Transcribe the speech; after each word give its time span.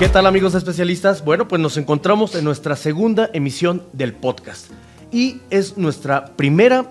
¿Qué 0.00 0.08
tal 0.08 0.24
amigos 0.24 0.54
especialistas? 0.54 1.22
Bueno, 1.22 1.46
pues 1.46 1.60
nos 1.60 1.76
encontramos 1.76 2.34
en 2.34 2.42
nuestra 2.42 2.74
segunda 2.74 3.28
emisión 3.34 3.82
del 3.92 4.14
podcast 4.14 4.70
y 5.12 5.42
es 5.50 5.76
nuestra 5.76 6.24
primera 6.36 6.88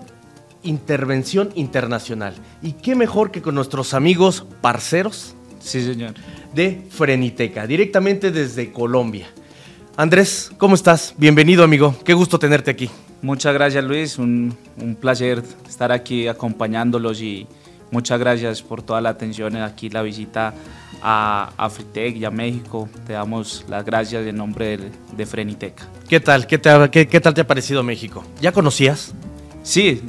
intervención 0.62 1.50
internacional. 1.56 2.34
Y 2.62 2.74
qué 2.74 2.94
mejor 2.94 3.32
que 3.32 3.42
con 3.42 3.56
nuestros 3.56 3.94
amigos 3.94 4.46
parceros. 4.60 5.34
Sí, 5.58 5.82
señor. 5.82 6.14
De 6.54 6.86
Freniteca, 6.88 7.66
directamente 7.66 8.30
desde 8.30 8.70
Colombia. 8.70 9.26
Andrés, 9.96 10.52
¿cómo 10.56 10.76
estás? 10.76 11.12
Bienvenido, 11.18 11.64
amigo. 11.64 11.96
Qué 12.04 12.14
gusto 12.14 12.38
tenerte 12.38 12.70
aquí. 12.70 12.88
Muchas 13.22 13.52
gracias, 13.54 13.82
Luis. 13.82 14.18
Un, 14.18 14.56
un 14.80 14.94
placer 14.94 15.42
estar 15.68 15.90
aquí 15.90 16.28
acompañándolos 16.28 17.20
y 17.20 17.48
muchas 17.90 18.20
gracias 18.20 18.62
por 18.62 18.82
toda 18.82 19.00
la 19.00 19.08
atención 19.08 19.56
aquí, 19.56 19.90
la 19.90 20.02
visita 20.02 20.54
a 21.02 21.52
Afritec 21.56 22.16
y 22.16 22.24
a 22.24 22.30
México. 22.30 22.88
Te 23.06 23.14
damos 23.14 23.64
las 23.68 23.84
gracias 23.84 24.26
en 24.26 24.36
nombre 24.36 24.76
de, 24.76 24.90
de 25.16 25.26
Freniteca. 25.26 25.88
¿Qué 26.08 26.20
tal? 26.20 26.46
¿Qué, 26.46 26.58
te, 26.58 26.70
qué, 26.90 27.06
¿Qué 27.08 27.20
tal 27.20 27.34
te 27.34 27.40
ha 27.40 27.46
parecido 27.46 27.82
México? 27.82 28.24
¿Ya 28.40 28.52
conocías? 28.52 29.14
Sí, 29.62 30.02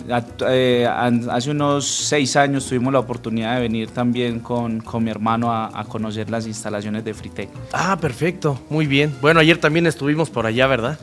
eh, 0.48 0.88
hace 0.88 1.52
unos 1.52 1.86
seis 1.86 2.38
años 2.38 2.66
tuvimos 2.66 2.94
la 2.94 3.00
oportunidad 3.00 3.56
de 3.56 3.62
venir 3.62 3.90
también 3.90 4.40
con, 4.40 4.80
con 4.80 5.04
mi 5.04 5.12
hermano 5.12 5.52
a, 5.52 5.78
a, 5.78 5.84
conocer 5.84 6.30
las 6.30 6.48
instalaciones 6.48 7.04
de 7.04 7.14
Fritec. 7.14 7.50
Ah, 7.74 7.98
perfecto, 8.00 8.60
muy 8.70 8.88
bien. 8.88 9.14
Bueno, 9.22 9.42
ayer 9.42 9.58
también 9.58 9.88
estuvimos 9.88 10.30
por 10.30 10.46
allá, 10.46 10.68
¿verdad? 10.68 10.98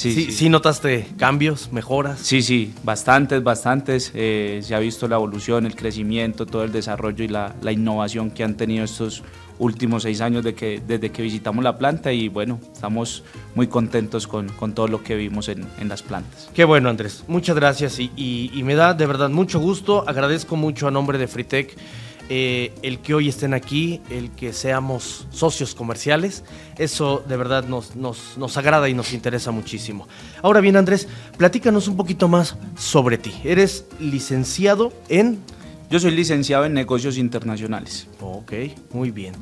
Sí, 0.00 0.12
sí, 0.12 0.32
sí. 0.32 0.48
notaste 0.48 1.06
cambios, 1.18 1.70
mejoras? 1.72 2.20
Sí, 2.20 2.40
sí, 2.40 2.72
bastantes, 2.84 3.42
bastantes. 3.42 4.12
Eh, 4.14 4.60
se 4.62 4.74
ha 4.74 4.78
visto 4.78 5.06
la 5.08 5.16
evolución, 5.16 5.66
el 5.66 5.76
crecimiento, 5.76 6.46
todo 6.46 6.64
el 6.64 6.72
desarrollo 6.72 7.22
y 7.22 7.28
la, 7.28 7.54
la 7.60 7.70
innovación 7.70 8.30
que 8.30 8.42
han 8.42 8.56
tenido 8.56 8.84
estos 8.84 9.22
últimos 9.58 10.04
seis 10.04 10.22
años 10.22 10.42
de 10.42 10.54
que, 10.54 10.82
desde 10.84 11.10
que 11.10 11.20
visitamos 11.20 11.62
la 11.62 11.76
planta 11.76 12.12
y 12.12 12.28
bueno, 12.28 12.58
estamos 12.72 13.22
muy 13.54 13.66
contentos 13.66 14.26
con, 14.26 14.48
con 14.48 14.72
todo 14.72 14.88
lo 14.88 15.02
que 15.04 15.16
vimos 15.16 15.48
en, 15.50 15.66
en, 15.78 15.90
las 15.90 16.02
plantas. 16.02 16.48
Qué 16.54 16.64
bueno 16.64 16.88
Andrés, 16.88 17.24
muchas 17.28 17.54
gracias 17.54 17.98
y, 18.00 18.10
y, 18.16 18.50
y, 18.54 18.62
me 18.62 18.74
da 18.74 18.94
de 18.94 19.06
verdad 19.06 19.28
mucho 19.28 19.60
gusto, 19.60 20.08
agradezco 20.08 20.56
mucho 20.56 20.88
a 20.88 20.90
nombre 20.90 21.18
de 21.18 21.28
Fritec 21.28 21.76
eh, 22.32 22.72
el 22.82 23.00
que 23.00 23.12
hoy 23.12 23.28
estén 23.28 23.54
aquí, 23.54 24.00
el 24.08 24.30
que 24.30 24.52
seamos 24.52 25.26
socios 25.32 25.74
comerciales, 25.74 26.44
eso 26.78 27.24
de 27.28 27.36
verdad 27.36 27.64
nos, 27.64 27.96
nos, 27.96 28.38
nos 28.38 28.56
agrada 28.56 28.88
y 28.88 28.94
nos 28.94 29.12
interesa 29.12 29.50
muchísimo. 29.50 30.06
Ahora 30.40 30.60
bien 30.60 30.76
Andrés, 30.76 31.08
platícanos 31.36 31.88
un 31.88 31.96
poquito 31.96 32.28
más 32.28 32.56
sobre 32.78 33.18
ti. 33.18 33.34
Eres 33.42 33.84
licenciado 33.98 34.92
en... 35.08 35.40
Yo 35.90 35.98
soy 35.98 36.12
licenciado 36.12 36.66
en 36.66 36.72
negocios 36.72 37.18
internacionales. 37.18 38.06
Ok, 38.20 38.52
muy 38.92 39.10
bien. 39.10 39.34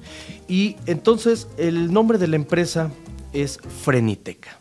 Y 0.49 0.77
entonces 0.87 1.47
el 1.59 1.93
nombre 1.93 2.17
de 2.17 2.27
la 2.27 2.37
empresa 2.37 2.91
es 3.35 3.61
Freniteca. 3.85 4.59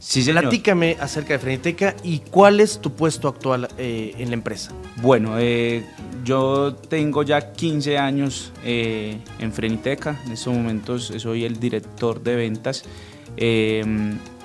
Sí, 0.00 0.22
señor. 0.22 0.40
Platícame 0.40 0.96
acerca 0.98 1.34
de 1.34 1.38
Freniteca 1.38 1.94
y 2.02 2.20
cuál 2.20 2.60
es 2.60 2.80
tu 2.80 2.90
puesto 2.92 3.28
actual 3.28 3.68
eh, 3.76 4.14
en 4.16 4.30
la 4.30 4.34
empresa. 4.34 4.72
Bueno, 4.96 5.38
eh, 5.38 5.84
yo 6.24 6.74
tengo 6.74 7.22
ya 7.22 7.52
15 7.52 7.98
años 7.98 8.50
eh, 8.64 9.18
en 9.38 9.52
Freniteca. 9.52 10.18
En 10.24 10.32
estos 10.32 10.54
momentos 10.54 11.12
soy 11.18 11.44
el 11.44 11.60
director 11.60 12.22
de 12.22 12.34
ventas. 12.34 12.84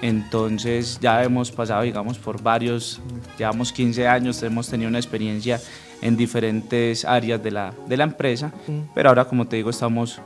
entonces 0.01 0.99
ya 1.01 1.23
hemos 1.23 1.51
pasado, 1.51 1.83
digamos, 1.83 2.17
por 2.17 2.43
varios, 2.43 2.99
llevamos 3.37 3.71
15 3.71 4.07
años, 4.09 4.43
hemos 4.43 4.67
tenido 4.67 4.89
una 4.89 4.99
experiencia 4.99 5.61
en 6.01 6.17
diferentes 6.17 7.05
áreas 7.05 7.41
de 7.41 7.51
la, 7.51 7.73
de 7.87 7.95
la 7.95 8.03
empresa, 8.03 8.51
mm. 8.67 8.91
pero 8.93 9.07
ahora 9.09 9.23
como 9.25 9.47
te 9.47 9.55
digo, 9.55 9.69
estamos, 9.69 10.21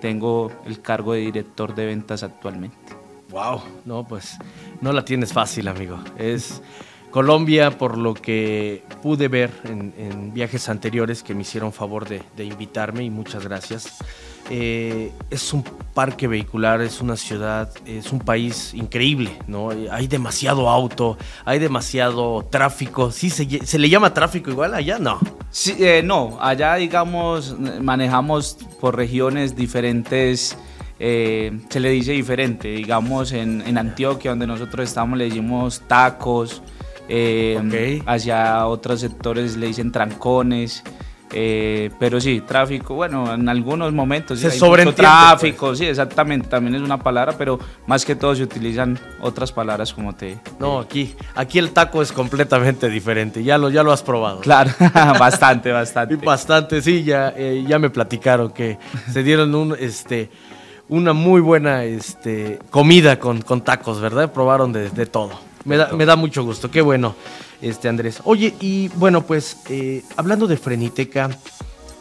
tengo 0.00 0.52
el 0.66 0.82
cargo 0.82 1.14
de 1.14 1.20
director 1.20 1.74
de 1.74 1.86
ventas 1.86 2.22
actualmente. 2.22 2.98
Wow, 3.30 3.62
no, 3.84 4.06
pues 4.06 4.38
no 4.80 4.92
la 4.92 5.04
tienes 5.04 5.32
fácil, 5.32 5.68
amigo. 5.68 5.98
Es 6.16 6.62
Colombia, 7.10 7.76
por 7.76 7.98
lo 7.98 8.14
que 8.14 8.84
pude 9.02 9.28
ver 9.28 9.50
en, 9.64 9.94
en 9.98 10.32
viajes 10.32 10.68
anteriores 10.68 11.22
que 11.22 11.34
me 11.34 11.42
hicieron 11.42 11.72
favor 11.72 12.08
de, 12.08 12.22
de 12.36 12.44
invitarme 12.44 13.04
y 13.04 13.10
muchas 13.10 13.44
gracias. 13.44 13.98
Eh, 14.50 15.12
es 15.28 15.52
un 15.52 15.62
parque 15.62 16.26
vehicular, 16.26 16.80
es 16.80 17.02
una 17.02 17.16
ciudad, 17.16 17.70
es 17.84 18.12
un 18.12 18.20
país 18.20 18.72
increíble, 18.72 19.38
¿no? 19.46 19.70
Hay 19.90 20.06
demasiado 20.06 20.70
auto, 20.70 21.18
hay 21.44 21.58
demasiado 21.58 22.46
tráfico. 22.50 23.10
¿Sí 23.10 23.28
se, 23.28 23.66
se 23.66 23.78
le 23.78 23.90
llama 23.90 24.14
tráfico 24.14 24.50
igual 24.50 24.72
allá? 24.74 24.98
No. 24.98 25.18
Sí, 25.50 25.76
eh, 25.78 26.00
no, 26.02 26.38
allá 26.40 26.76
digamos 26.76 27.56
manejamos 27.58 28.56
por 28.80 28.96
regiones 28.96 29.54
diferentes. 29.54 30.56
Eh, 31.00 31.60
se 31.68 31.78
le 31.80 31.90
dice 31.90 32.12
diferente, 32.12 32.68
digamos 32.68 33.30
en, 33.32 33.62
en, 33.64 33.78
Antioquia 33.78 34.32
donde 34.32 34.48
nosotros 34.48 34.88
estamos 34.88 35.16
le 35.16 35.26
decimos 35.26 35.82
tacos, 35.86 36.60
eh, 37.08 37.60
okay. 37.64 38.02
hacia 38.04 38.66
otros 38.66 39.00
sectores 39.00 39.56
le 39.56 39.68
dicen 39.68 39.92
trancones, 39.92 40.82
eh, 41.32 41.90
pero 41.98 42.20
sí, 42.20 42.40
tráfico, 42.40 42.94
bueno, 42.94 43.34
en 43.34 43.48
algunos 43.48 43.92
momentos 43.92 44.40
se 44.40 44.50
sí, 44.50 44.58
sobre 44.58 44.86
tráfico, 44.92 45.68
pues. 45.68 45.78
sí, 45.78 45.84
exactamente, 45.84 46.48
también 46.48 46.74
es 46.74 46.82
una 46.82 46.98
palabra, 46.98 47.34
pero 47.36 47.58
más 47.86 48.04
que 48.04 48.16
todo 48.16 48.34
se 48.34 48.42
utilizan 48.42 48.98
otras 49.20 49.52
palabras 49.52 49.92
como 49.92 50.14
te... 50.14 50.38
No, 50.58 50.78
aquí, 50.78 51.14
aquí 51.34 51.58
el 51.58 51.70
taco 51.70 52.00
es 52.00 52.12
completamente 52.12 52.88
diferente, 52.88 53.44
ya 53.44 53.58
lo, 53.58 53.68
ya 53.68 53.82
lo 53.82 53.92
has 53.92 54.02
probado. 54.02 54.40
Claro, 54.40 54.70
bastante, 55.18 55.70
bastante. 55.70 56.16
bastante, 56.16 56.80
sí, 56.80 57.04
ya, 57.04 57.34
eh, 57.36 57.62
ya 57.66 57.78
me 57.78 57.90
platicaron 57.90 58.50
que 58.50 58.78
se 59.12 59.22
dieron 59.22 59.54
un, 59.54 59.76
este, 59.78 60.30
una 60.88 61.12
muy 61.12 61.40
buena 61.40 61.84
este, 61.84 62.58
comida 62.70 63.18
con, 63.18 63.42
con 63.42 63.62
tacos, 63.62 64.00
¿verdad? 64.00 64.32
Probaron 64.32 64.72
de, 64.72 64.90
de 64.90 65.06
todo. 65.06 65.40
Me 65.64 65.76
da, 65.76 65.92
me 65.92 66.06
da, 66.06 66.16
mucho 66.16 66.44
gusto, 66.44 66.70
qué 66.70 66.80
bueno, 66.80 67.14
este 67.60 67.88
Andrés. 67.88 68.20
Oye, 68.24 68.54
y 68.60 68.88
bueno, 68.94 69.22
pues 69.22 69.58
eh, 69.68 70.02
hablando 70.16 70.46
de 70.46 70.56
Freniteca, 70.56 71.30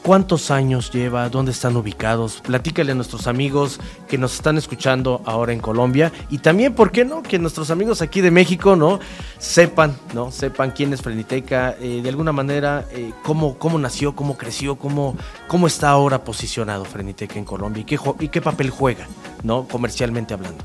¿cuántos 0.03 0.51
años 0.51 0.91
lleva? 0.91 1.29
¿Dónde 1.29 1.51
están 1.51 1.75
ubicados? 1.75 2.41
Platícale 2.41 2.91
a 2.91 2.95
nuestros 2.95 3.27
amigos 3.27 3.79
que 4.07 4.17
nos 4.17 4.35
están 4.35 4.57
escuchando 4.57 5.21
ahora 5.25 5.53
en 5.53 5.59
Colombia 5.59 6.11
y 6.29 6.39
también, 6.39 6.73
¿por 6.73 6.91
qué 6.91 7.05
no? 7.05 7.21
Que 7.23 7.39
nuestros 7.39 7.71
amigos 7.71 8.01
aquí 8.01 8.21
de 8.21 8.31
México, 8.31 8.75
¿no? 8.75 8.99
Sepan, 9.37 9.95
¿no? 10.13 10.31
Sepan 10.31 10.71
quién 10.71 10.93
es 10.93 11.01
Freniteca, 11.01 11.75
eh, 11.79 12.01
de 12.01 12.09
alguna 12.09 12.31
manera, 12.31 12.85
eh, 12.91 13.11
cómo, 13.23 13.57
cómo 13.57 13.77
nació, 13.79 14.15
cómo 14.15 14.37
creció, 14.37 14.75
cómo, 14.77 15.15
cómo 15.47 15.67
está 15.67 15.89
ahora 15.89 16.23
posicionado 16.23 16.85
Freniteca 16.85 17.37
en 17.37 17.45
Colombia 17.45 17.85
y 18.19 18.27
qué, 18.29 18.41
papel 18.41 18.69
juega, 18.69 19.07
¿no? 19.43 19.67
Comercialmente 19.67 20.33
hablando. 20.33 20.63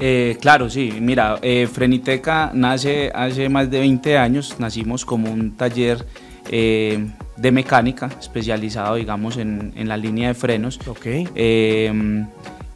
Eh, 0.00 0.38
claro, 0.40 0.70
sí. 0.70 0.94
Mira, 1.00 1.40
Freniteca 1.72 2.52
nace 2.54 3.10
hace 3.14 3.48
más 3.48 3.70
de 3.70 3.80
20 3.80 4.16
años. 4.16 4.56
Nacimos 4.58 5.04
como 5.04 5.30
un 5.30 5.56
taller 5.56 6.06
de 7.38 7.52
mecánica 7.52 8.10
especializado, 8.18 8.96
digamos, 8.96 9.36
en, 9.36 9.72
en, 9.76 9.88
la 9.88 9.96
línea 9.96 10.28
de 10.28 10.34
frenos. 10.34 10.78
Ok. 10.86 11.06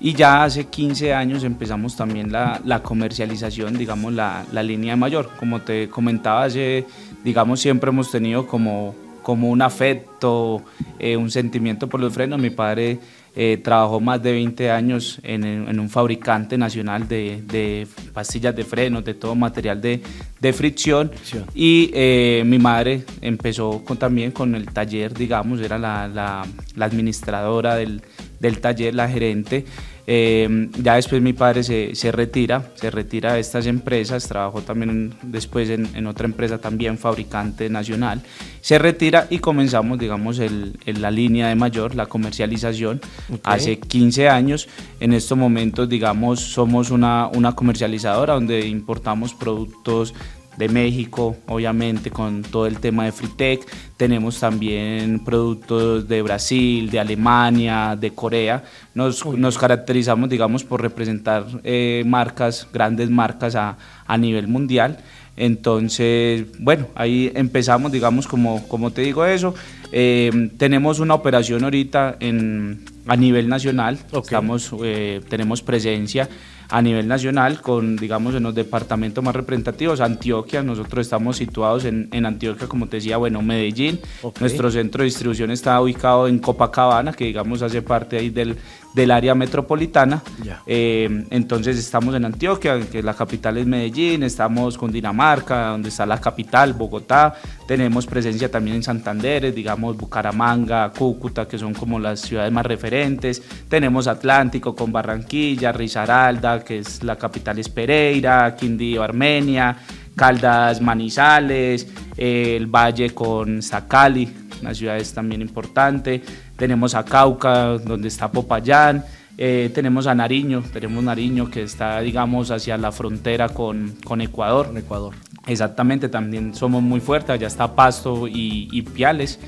y 0.01 0.15
ya 0.15 0.45
hace 0.45 0.65
15 0.65 1.15
años 1.15 1.45
empezamos 1.45 1.97
también 1.97 2.33
la, 2.33 2.61
la 2.65 2.83
comercialización, 2.83 3.77
digamos, 3.77 4.13
la, 4.13 4.45
la, 4.53 4.63
línea 4.63 4.95
de 4.95 4.97
mayor. 4.97 5.31
Como 5.39 5.61
te 5.61 5.89
comentaba, 5.89 6.45
hace, 6.45 6.87
digamos, 7.25 7.61
siempre 7.61 7.91
hemos 7.91 8.11
tenido 8.11 8.47
como, 8.47 8.95
como 9.23 9.51
un 9.51 9.63
afecto, 9.63 10.63
un 11.01 11.31
sentimiento 11.31 11.89
por 11.89 12.01
los 12.01 12.13
frenos. 12.13 12.41
Mi 12.41 12.51
padre 12.51 12.99
eh, 13.35 13.59
trabajó 13.63 13.99
más 13.99 14.23
de 14.23 14.33
20 14.33 14.71
años 14.71 15.19
en, 15.23 15.45
en 15.45 15.81
un 15.81 15.89
fabricante 15.89 16.59
nacional 16.59 17.09
de, 17.09 17.43
de, 17.47 17.87
pastillas 18.13 18.55
de 18.55 18.65
frenos, 18.65 19.05
de 19.05 19.15
todo 19.15 19.35
material 19.35 19.81
de, 19.81 20.03
de 20.39 20.53
fricción. 20.53 21.11
Sí. 21.23 21.39
Y 21.55 21.91
eh, 21.95 22.43
mi 22.45 22.59
madre 22.59 23.05
empezó 23.23 23.83
con, 23.85 23.97
también 23.97 24.33
con 24.33 24.55
el 24.55 24.67
taller, 24.67 25.15
digamos, 25.15 25.61
era 25.61 25.79
la, 25.79 26.09
la, 26.09 26.47
la 26.77 26.85
administradora 26.85 27.77
del, 27.77 28.03
del, 28.39 28.61
taller, 28.61 28.95
la 28.95 29.09
gerente. 29.09 29.65
Eh, 30.07 30.69
ya 30.83 30.97
después 30.97 31.23
mi 31.23 31.33
padre 31.33 31.63
se, 31.63 31.95
se, 31.95 32.11
retira, 32.11 32.73
se 32.75 32.91
retira 32.91 33.35
de 33.35 33.41
estas 33.41 33.67
empresas, 33.67 34.27
trabajó 34.27 34.61
también 34.63 34.91
en, 34.91 35.15
después 35.23 35.71
en, 35.71 35.89
en, 35.95 36.07
otra 36.09 36.27
empresa 36.27 36.59
también 36.59 36.99
fabricante 36.99 37.71
nacional, 37.71 38.21
se 38.61 38.79
retira 38.79 39.29
y 39.31 39.39
comenzamos, 39.39 39.99
digamos, 39.99 40.41
el, 40.41 40.79
el, 40.87 41.01
la 41.01 41.11
línea 41.11 41.49
de 41.49 41.55
mayor, 41.55 41.95
la 41.95 42.07
comercialización, 42.07 43.01
okay. 43.29 43.41
hace 43.45 43.79
15 43.79 44.29
años. 44.29 44.69
En 44.99 45.13
estos 45.13 45.39
momentos, 45.39 45.89
digamos, 45.89 46.41
somos 46.41 46.91
una, 46.91 47.29
una 47.29 47.55
comercializadora 47.55 48.35
donde 48.35 48.67
importamos 48.67 49.35
productos 49.35 50.15
de 50.57 50.69
México, 50.69 51.37
obviamente 51.47 52.11
con 52.11 52.43
todo 52.43 52.67
el 52.67 52.79
tema 52.79 53.05
de 53.05 53.13
Fritec. 53.13 53.67
Tenemos 53.97 54.39
también 54.41 55.25
productos 55.25 56.09
de 56.09 56.23
Brasil, 56.23 56.91
de 56.91 57.01
Alemania, 57.01 57.97
de 57.99 58.11
Corea. 58.13 58.65
Nos, 58.95 59.25
nos 59.25 59.59
caracterizamos, 59.59 60.29
digamos, 60.29 60.65
por 60.65 60.83
representar 60.83 61.47
eh, 61.65 62.03
marcas, 62.07 62.67
grandes 62.73 63.11
marcas 63.11 63.55
a, 63.55 63.77
a 64.07 64.19
nivel 64.19 64.49
mundial. 64.49 64.99
Entonces, 65.37 66.45
bueno, 66.59 66.89
ahí 66.95 67.33
empezamos, 67.35 67.91
digamos, 67.91 68.27
como, 68.27 68.67
como 68.69 68.91
te 68.91 69.03
digo 69.03 69.25
eso. 69.25 69.55
Eh, 69.91 70.51
tenemos 70.59 71.01
una 71.01 71.15
operación 71.15 71.65
ahorita 71.65 72.17
en, 72.21 72.85
a 73.07 73.17
nivel 73.17 73.49
nacional, 73.49 73.99
Estamos, 74.13 74.75
eh, 74.85 75.21
tenemos 75.29 75.63
presencia 75.63 76.29
a 76.73 76.81
nivel 76.81 77.07
nacional 77.07 77.61
con, 77.61 77.97
digamos, 77.97 78.35
en 78.35 78.45
los 78.45 78.55
departamentos 78.55 79.23
más 79.23 79.37
representativos, 79.37 80.01
Antioquia, 80.01 80.63
nosotros 80.63 81.05
estamos 81.07 81.37
situados 81.37 81.85
en, 81.85 82.09
en 82.13 82.25
Antioquia, 82.25 82.67
como 82.67 82.87
te 82.87 82.97
decía, 82.97 83.19
bueno, 83.19 83.43
Medellín, 83.43 84.01
nuestro 84.41 84.71
centro 84.71 85.03
de 85.03 85.05
distribución 85.05 85.51
está 85.51 85.79
ubicado 85.83 86.29
en 86.29 86.39
Copacabana, 86.39 87.13
que 87.13 87.27
digamos 87.27 87.61
hace 87.61 87.83
parte 87.83 88.17
ahí 88.17 88.31
del, 88.31 88.57
del 88.95 89.11
área 89.11 89.35
metropolitana. 89.35 90.23
Eh, 90.67 91.27
entonces 91.29 91.79
estamos 91.79 92.15
en 92.15 92.25
Antioquia, 92.25 92.81
que 92.91 93.03
la 93.03 93.13
capital 93.13 93.59
es 93.59 93.67
Medellín, 93.67 94.23
estamos 94.23 94.79
con 94.79 94.91
Dinamarca, 94.91 95.69
donde 95.69 95.91
está 95.91 96.07
la 96.07 96.23
capital, 96.23 96.73
Bogotá, 96.73 97.35
tenemos 97.67 98.07
presencia 98.07 98.51
también 98.51 98.77
en 98.77 98.83
Santander, 98.83 99.53
digamos 99.55 99.95
Bucaramanga, 99.97 100.91
Cúcuta, 100.91 101.47
que 101.47 101.59
son 101.59 101.75
como 101.75 101.99
las 101.99 102.21
ciudades 102.21 102.51
más 102.51 102.65
referentes, 102.65 103.43
tenemos 103.69 104.07
Atlántico 104.07 104.75
con 104.75 104.91
Barranquilla, 104.91 105.71
Risaralda, 105.71 106.62
que 106.65 106.79
es 106.79 107.03
la 107.03 107.17
capital 107.17 107.59
es 107.59 107.69
Pereira, 107.69 108.57
Quindío, 108.57 109.03
Armenia, 109.03 109.77
Caldas, 110.17 110.81
Manizales, 110.81 111.89
el 112.17 112.67
Valle 112.67 113.11
con 113.11 113.63
Zacali, 113.63 114.33
una 114.61 114.75
ciudad 114.75 114.97
es 114.97 115.13
también 115.13 115.41
importante, 115.43 116.23
tenemos 116.57 116.95
a 116.95 117.05
Cauca, 117.05 117.79
donde 117.79 118.09
está 118.09 118.31
Popayán, 118.31 119.05
eh, 119.39 119.71
tenemos 119.75 120.07
a 120.07 120.15
Nariño, 120.15 120.63
tenemos 120.73 121.03
Nariño 121.03 121.51
que 121.51 121.63
está, 121.63 122.01
digamos, 122.01 122.51
hacia 122.51 122.77
la 122.77 122.93
frontera 122.93 123.49
con, 123.49 123.97
con 124.05 124.21
Ecuador. 124.21 124.73
Ecuador. 124.77 125.15
Exactamente, 125.47 126.09
también 126.09 126.55
somos 126.55 126.83
muy 126.83 127.01
fuertes, 127.01 127.31
allá 127.31 127.49
está 127.49 127.75
Pasto 127.75 128.29
y, 128.29 128.69
y 128.71 128.83
Piales. 128.83 129.41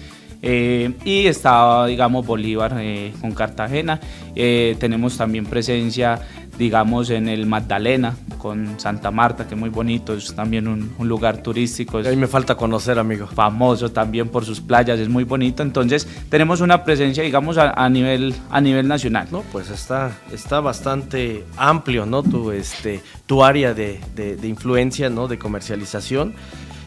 Eh, 0.47 0.93
y 1.05 1.27
está, 1.27 1.87
digamos, 1.87 2.27
Bolívar 2.27 2.77
eh, 2.79 3.13
con 3.21 3.33
Cartagena. 3.33 3.99
tenemos 4.35 5.17
también 5.17 5.47
presencia 5.47 6.21
digamos, 6.59 7.11
en 7.11 7.29
el 7.29 7.47
Magdalena 7.47 8.17
con 8.39 8.79
Santa 8.79 9.11
Marta, 9.11 9.47
que 9.47 9.55
es 9.55 9.61
muy 9.61 9.71
bonito, 9.71 10.15
es 10.15 10.35
también 10.35 10.69
un, 10.69 10.93
lugar 10.99 11.43
turístico. 11.43 11.99
Ahí 11.99 12.17
me 12.17 12.27
falta 12.27 12.55
conocer, 12.55 12.99
amigo. 12.99 13.27
Famoso 13.27 13.91
también 13.91 14.29
por 14.29 14.45
sus 14.45 14.61
playas, 14.61 14.99
es 14.99 15.09
muy 15.09 15.25
bonito. 15.25 15.63
Entonces, 15.63 16.07
tenemos 16.29 16.61
una 16.61 16.85
presencia, 16.85 17.23
digamos, 17.23 17.59
a, 17.59 17.89
nivel, 17.89 18.35
a 18.51 18.61
nivel 18.61 18.89
nacional. 18.89 19.29
No, 19.31 19.43
pues 19.53 19.71
está, 19.71 20.13
está 20.33 20.61
bastante 20.61 21.45
amplio, 21.57 22.07
¿no? 22.07 22.23
Tu, 22.23 22.53
este, 22.53 23.03
tu 23.27 23.43
área 23.45 23.75
de, 23.75 24.01
de, 24.15 24.49
influencia, 24.49 25.11
¿no? 25.11 25.29
De 25.29 25.39
comercialización. 25.39 26.35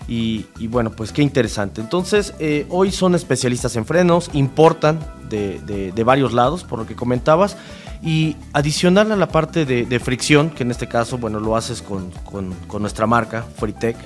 Y, 0.08 0.46
bueno, 0.68 0.92
pues 0.92 1.12
qué 1.12 1.22
interesante. 1.22 1.82
Entonces, 1.82 2.34
eh, 2.40 2.66
hoy 2.70 2.92
son 2.92 3.14
especialistas 3.14 3.76
en 3.76 3.86
frenos, 3.86 4.30
importan 4.34 5.00
de, 5.30 5.60
de, 5.94 6.04
varios 6.04 6.34
lados, 6.34 6.64
por 6.64 6.80
lo 6.80 6.88
que 6.88 6.96
comentabas. 6.96 7.58
Y 8.02 8.36
adicional 8.54 9.12
a 9.12 9.16
la 9.16 9.28
parte 9.28 9.66
de, 9.66 10.00
fricción, 10.00 10.50
que 10.50 10.64
en 10.64 10.72
este 10.72 10.88
caso, 10.88 11.18
bueno, 11.18 11.40
lo 11.40 11.56
haces 11.56 11.82
con, 11.82 12.12
nuestra 12.80 13.08
marca, 13.08 13.44
Fritec, 13.58 13.98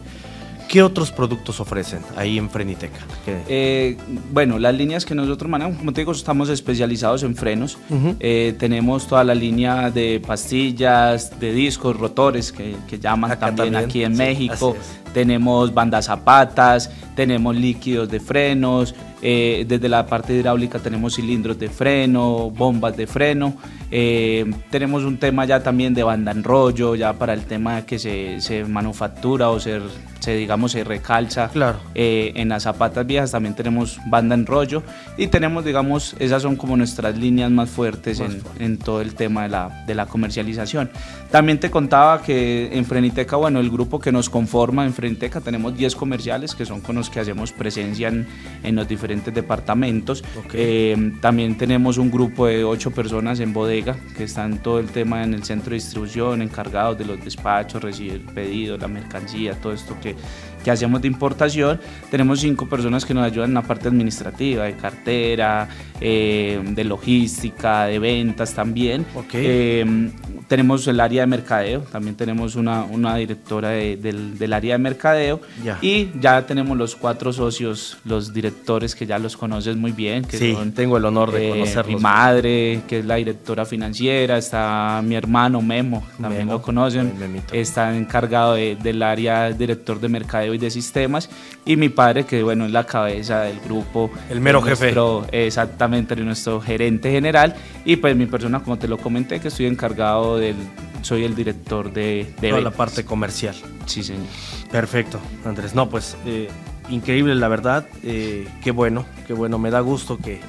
¿qué 0.70 0.82
otros 0.82 1.12
productos 1.12 1.60
ofrecen 1.60 2.00
ahí 2.16 2.38
en 2.38 2.50
Freniteca? 2.50 3.00
Eh, 3.28 3.98
bueno, 4.32 4.58
las 4.58 4.74
líneas 4.74 5.06
que 5.06 5.14
nosotros 5.14 5.52
manejamos, 5.52 5.80
como 5.80 5.92
te 5.92 6.02
digo, 6.02 6.14
estamos 6.14 6.48
especializados 6.50 7.24
en 7.24 7.36
frenos. 7.36 7.78
Eh, 8.22 8.56
tenemos 8.58 9.08
toda 9.08 9.26
la 9.26 9.36
línea 9.36 9.92
de 9.92 10.22
pastillas, 10.26 11.38
de 11.40 11.52
discos, 11.52 11.98
rotores, 11.98 12.54
que, 12.54 12.78
llaman 13.00 13.38
también, 13.40 13.76
aquí 13.76 14.04
en 14.04 14.16
México. 14.16 14.76
Tenemos 15.14 15.74
bandas 15.74 16.06
zapatas, 16.06 16.90
tenemos 17.16 17.56
líquidos 17.56 18.10
de 18.10 18.20
frenos, 18.20 18.96
eh, 19.22 19.66
desde 19.68 19.88
la 19.88 20.06
parte 20.08 20.34
hidráulica 20.34 20.80
tenemos 20.80 21.16
cilindros 21.16 21.60
de 21.60 21.70
freno, 21.70 22.50
bombas 22.50 22.98
de 22.98 23.06
freno. 23.06 23.56
Eh, 23.92 24.50
tenemos 24.70 25.04
un 25.04 25.18
tema 25.18 25.46
ya 25.46 25.62
también 25.62 25.94
de 25.94 26.04
banda 26.04 26.32
en 26.32 26.44
rollo, 26.44 26.96
ya 26.96 27.14
para 27.14 27.34
el 27.34 27.44
tema 27.46 27.86
que 27.86 28.00
se, 28.00 28.42
se 28.42 28.64
manufactura 28.66 29.50
o 29.50 29.60
se, 29.60 29.80
se, 30.20 30.36
digamos, 30.36 30.72
se 30.72 30.84
recalza 30.84 31.50
claro. 31.50 31.80
Eh, 31.94 32.32
en 32.36 32.50
las 32.50 32.64
zapatas 32.64 33.06
viejas. 33.06 33.32
También 33.32 33.54
tenemos 33.54 34.00
banda 34.08 34.34
en 34.34 34.46
rollo 34.46 34.82
y 35.18 35.28
tenemos, 35.28 35.66
digamos, 35.66 36.16
esas 36.20 36.42
son 36.42 36.56
como 36.56 36.76
nuestras 36.76 37.16
líneas 37.18 37.52
más 37.52 37.70
fuertes 37.70 38.20
en, 38.22 38.42
en, 38.60 38.78
todo 38.78 39.02
el 39.02 39.14
tema 39.14 39.44
de 39.44 39.50
la, 39.50 39.84
de 39.86 39.94
la 39.94 40.08
comercialización. 40.08 40.90
También 41.30 41.60
te 41.60 41.70
contaba 41.70 42.24
que 42.24 42.70
en 42.74 42.86
Freniteca, 42.86 43.36
bueno, 43.36 43.60
el 43.60 43.70
grupo 43.70 44.00
que 44.00 44.12
nos 44.12 44.30
conforma 44.30 44.86
en 44.86 44.94
Freniteca 45.02 45.42
tenemos 45.42 45.76
10 45.76 45.96
comerciales 45.96 46.54
que 46.54 46.66
son 46.66 46.80
con 46.82 46.96
los 46.96 47.10
que 47.10 47.20
hacemos 47.20 47.52
presencia 47.52 48.08
en, 48.10 48.28
en 48.64 48.76
los 48.76 48.88
diferentes 48.88 49.34
departamentos. 49.34 50.24
Eh, 50.54 51.14
también 51.20 51.58
tenemos 51.58 51.98
un 51.98 52.12
grupo 52.12 52.46
de 52.46 52.64
8 52.64 52.92
personas 52.92 53.40
en 53.40 53.52
bodega 53.52 53.98
que 54.16 54.26
están 54.26 54.60
todo 54.60 54.80
el 54.80 54.90
tema 54.90 55.24
en 55.24 55.34
el 55.34 55.44
centro 55.44 55.72
de 55.72 55.78
distribución, 55.78 56.42
encargados 56.42 57.00
de 57.00 57.06
los 57.06 57.24
despachos, 57.24 57.82
recibir 57.82 58.26
pedidos, 58.28 58.80
la 58.80 58.88
mercancía, 58.88 59.56
todo 59.56 59.74
esto 59.74 59.98
que, 60.00 60.16
que 60.64 60.72
hacemos 60.72 61.02
de 61.02 61.08
importación. 61.08 61.80
Tenemos 62.10 62.40
cinco 62.40 62.68
personas 62.68 63.06
que 63.06 63.14
nos 63.14 63.24
ayudan 63.24 63.50
en 63.50 63.56
la 63.56 63.62
parte 63.62 63.88
administrativa, 63.88 64.66
de 64.66 64.76
cartera, 64.76 65.68
eh, 66.00 66.62
de 66.64 66.84
logística, 66.84 67.86
de 67.86 68.00
ventas 68.00 68.54
también. 68.54 69.06
Eh, 69.34 70.12
tenemos 70.48 70.86
el 70.88 71.00
área 71.00 71.22
de 71.22 71.28
mercadeo, 71.28 71.82
también 71.82 72.16
tenemos 72.16 72.56
una, 72.56 72.84
una 72.84 73.16
directora 73.16 73.70
del, 73.70 74.38
del, 74.38 74.54
área 74.54 74.74
de 74.74 74.80
mercadeo 74.80 75.40
y 75.82 76.10
ya 76.20 76.46
tenemos 76.46 76.78
los 76.78 76.96
cuatro 76.96 77.32
socios, 77.32 77.98
los 78.04 78.34
directores 78.34 78.94
que 78.96 79.06
ya 79.06 79.18
los 79.18 79.38
conoces 79.38 79.78
muy 79.78 79.92
bien. 79.94 80.26
Que 80.26 80.38
sí, 80.38 80.58
tengo 80.76 80.98
el 80.98 81.06
honor 81.06 81.32
de 81.32 81.48
eh, 81.48 81.50
conocerlos. 81.52 81.96
Mi 81.96 82.02
madre, 82.02 82.82
que 82.88 83.00
es 83.00 83.06
la 83.06 83.16
directora 83.16 83.66
financiera, 83.66 84.38
está 84.38 85.02
mi 85.04 85.16
hermano 85.16 85.62
Memo, 85.62 86.04
también 86.20 86.48
lo 86.48 86.62
conocen, 86.62 87.14
está 87.54 87.96
encargado 87.96 88.56
del 88.56 89.04
área 89.04 89.52
director 89.52 90.02
de 90.02 90.10
mercadeo 90.10 90.51
y 90.54 90.58
de 90.58 90.70
sistemas 90.70 91.30
y 91.66 91.76
mi 91.76 91.90
padre 91.90 92.26
que 92.26 92.44
bueno 92.44 92.66
es 92.66 92.72
la 92.72 92.86
cabeza 92.86 93.42
del 93.42 93.60
grupo. 93.60 94.12
El 94.30 94.42
mero 94.42 94.62
jefe. 94.62 94.94
Exactamente, 95.32 96.16
nuestro 96.18 96.62
gerente 96.62 97.12
general 97.12 97.56
y 97.86 97.96
pues 97.98 98.16
mi 98.16 98.26
persona 98.26 98.62
como 98.62 98.78
te 98.78 98.88
lo 98.88 98.98
comenté 98.98 99.40
que 99.40 99.48
estoy 99.50 99.66
encargado 99.66 100.38
de 100.38 100.54
soy 101.02 101.24
el 101.24 101.36
director 101.36 101.92
de, 101.92 102.34
de 102.40 102.50
Toda 102.50 102.62
la 102.62 102.72
parte 102.72 103.04
comercial. 103.04 103.56
Sí, 103.86 104.04
señor. 104.04 104.26
Perfecto, 104.72 105.20
Andrés. 105.46 105.76
No, 105.76 105.90
pues 105.90 106.16
eh, 106.26 106.48
increíble 106.90 107.36
la 107.36 107.48
verdad. 107.48 107.88
Eh, 108.04 108.48
qué 108.64 108.72
bueno, 108.72 109.06
qué 109.28 109.34
bueno. 109.34 109.58
Me 109.58 109.72
da 109.72 109.80
gusto 109.80 110.18
que, 110.18 110.40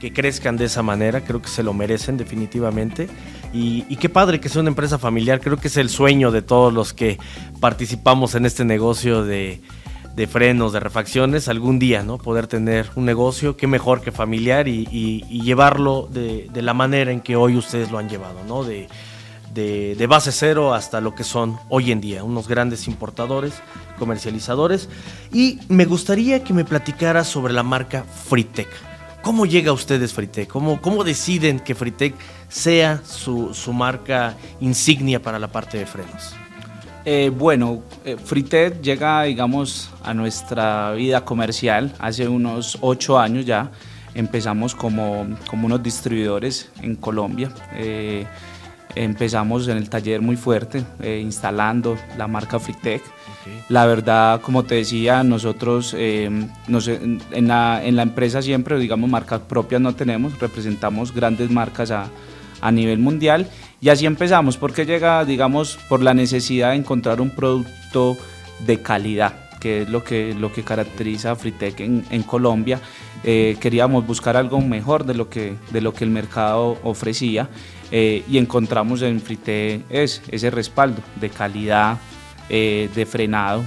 que, 0.00 0.12
crezcan 0.12 0.56
de 0.56 0.66
esa 0.66 0.82
manera. 0.82 1.20
Creo 1.20 1.40
que 1.42 1.48
se 1.48 1.62
lo 1.62 1.72
merecen 1.72 2.16
definitivamente. 2.16 3.08
Y, 3.52 3.84
y, 3.88 3.96
qué 3.96 4.08
padre 4.08 4.40
que 4.40 4.48
sea 4.48 4.60
una 4.60 4.70
empresa 4.70 4.98
familiar. 4.98 5.40
Creo 5.40 5.58
que 5.58 5.68
es 5.68 5.76
el 5.76 5.90
sueño 5.90 6.30
de 6.30 6.40
todos 6.40 6.72
los 6.72 6.92
que 6.94 7.18
participamos 7.60 8.34
en 8.34 8.46
este 8.46 8.64
negocio 8.64 9.24
de 9.24 9.60
de 10.16 10.26
frenos, 10.26 10.72
de 10.72 10.80
refacciones, 10.80 11.48
algún 11.48 11.78
día, 11.78 12.02
¿no? 12.02 12.18
Poder 12.18 12.46
tener 12.46 12.90
un 12.96 13.04
negocio, 13.04 13.56
qué 13.56 13.66
mejor 13.66 14.02
que 14.02 14.12
familiar 14.12 14.68
y, 14.68 15.22
llevarlo 15.42 16.08
de, 16.10 16.48
de, 16.52 16.62
la 16.62 16.74
manera 16.74 17.10
en 17.12 17.20
que 17.20 17.36
hoy 17.36 17.56
ustedes 17.56 17.90
lo 17.90 17.98
han 17.98 18.08
llevado, 18.08 18.44
¿no? 18.46 18.62
De, 18.64 18.88
de, 19.54 20.06
base 20.06 20.32
cero 20.32 20.74
hasta 20.74 21.00
lo 21.00 21.14
que 21.14 21.24
son 21.24 21.58
hoy 21.68 21.92
en 21.92 22.00
día, 22.00 22.24
unos 22.24 22.48
grandes 22.48 22.86
importadores, 22.88 23.54
comercializadores. 23.98 24.88
Y 25.32 25.58
me 25.68 25.84
gustaría 25.84 26.44
que 26.44 26.52
me 26.52 26.64
platicara 26.64 27.24
sobre 27.24 27.52
la 27.52 27.62
marca 27.62 28.04
Fritec. 28.28 28.68
¿Cómo 29.22 29.46
llega 29.46 29.70
a 29.70 29.72
ustedes 29.72 30.12
Fritec? 30.12 30.48
¿Cómo, 30.48 30.82
¿Cómo 30.82 31.04
deciden 31.04 31.60
que 31.60 31.76
Fritec 31.76 32.14
sea 32.48 33.00
su, 33.04 33.54
su 33.54 33.72
marca 33.72 34.36
insignia 34.60 35.22
para 35.22 35.38
la 35.38 35.46
parte 35.46 35.78
de 35.78 35.86
frenos? 35.86 36.34
Eh, 37.04 37.30
bueno, 37.32 37.82
eh, 38.04 38.16
Fritec 38.16 38.80
llega, 38.80 39.22
digamos, 39.22 39.90
a 40.02 40.12
nuestra 40.12 40.92
vida 40.92 41.24
comercial 41.24 41.94
hace 42.00 42.26
unos 42.26 42.78
ocho 42.80 43.18
años 43.18 43.46
ya. 43.46 43.70
Empezamos 44.14 44.74
como, 44.74 45.26
como 45.46 45.66
unos 45.66 45.82
distribuidores 45.82 46.70
en 46.80 46.96
Colombia. 46.96 47.52
Eh, 47.74 48.26
Empezamos 48.94 49.68
en 49.68 49.78
el 49.78 49.88
taller 49.88 50.20
muy 50.20 50.36
fuerte, 50.36 50.84
eh, 51.00 51.20
instalando 51.22 51.96
la 52.18 52.26
marca 52.26 52.58
Fritec. 52.58 53.02
La 53.68 53.86
verdad, 53.86 54.40
como 54.40 54.64
te 54.64 54.76
decía, 54.76 55.24
nosotros 55.24 55.94
eh, 55.96 56.26
en, 56.26 57.48
la, 57.48 57.84
en, 57.84 57.96
la, 57.96 58.02
empresa 58.02 58.42
siempre, 58.42 58.78
digamos, 58.78 59.08
marcas 59.08 59.40
propias 59.40 59.80
no 59.80 59.94
tenemos, 59.94 60.38
representamos 60.38 61.14
grandes 61.14 61.50
marcas 61.50 61.90
a, 61.90 62.08
a 62.60 62.70
nivel 62.70 62.98
mundial. 62.98 63.48
Y 63.80 63.88
así 63.88 64.06
empezamos, 64.06 64.56
porque 64.56 64.86
llega, 64.86 65.24
digamos, 65.24 65.78
por 65.88 66.02
la 66.02 66.14
necesidad 66.14 66.70
de 66.70 66.76
encontrar 66.76 67.20
un 67.20 67.30
producto 67.30 68.16
de 68.66 68.80
calidad 68.80 69.41
que 69.62 69.82
es 69.82 69.88
lo 69.88 70.02
que, 70.02 70.34
lo 70.34 70.52
que 70.52 70.64
caracteriza 70.64 71.30
a 71.30 71.36
Fritec 71.36 71.78
en, 71.80 72.04
en 72.10 72.24
Colombia. 72.24 72.80
Eh, 73.22 73.56
queríamos 73.60 74.04
buscar 74.04 74.36
algo 74.36 74.60
mejor 74.60 75.06
de 75.06 75.14
lo 75.14 75.30
que, 75.30 75.54
de 75.70 75.80
lo 75.80 75.94
que 75.94 76.02
el 76.02 76.10
mercado 76.10 76.78
ofrecía 76.82 77.48
eh, 77.92 78.24
y 78.28 78.38
encontramos 78.38 79.02
en 79.02 79.20
Frite 79.20 79.82
ese 79.88 80.50
respaldo 80.50 81.00
de 81.20 81.30
calidad, 81.30 81.98
eh, 82.48 82.90
de 82.92 83.06
frenado, 83.06 83.64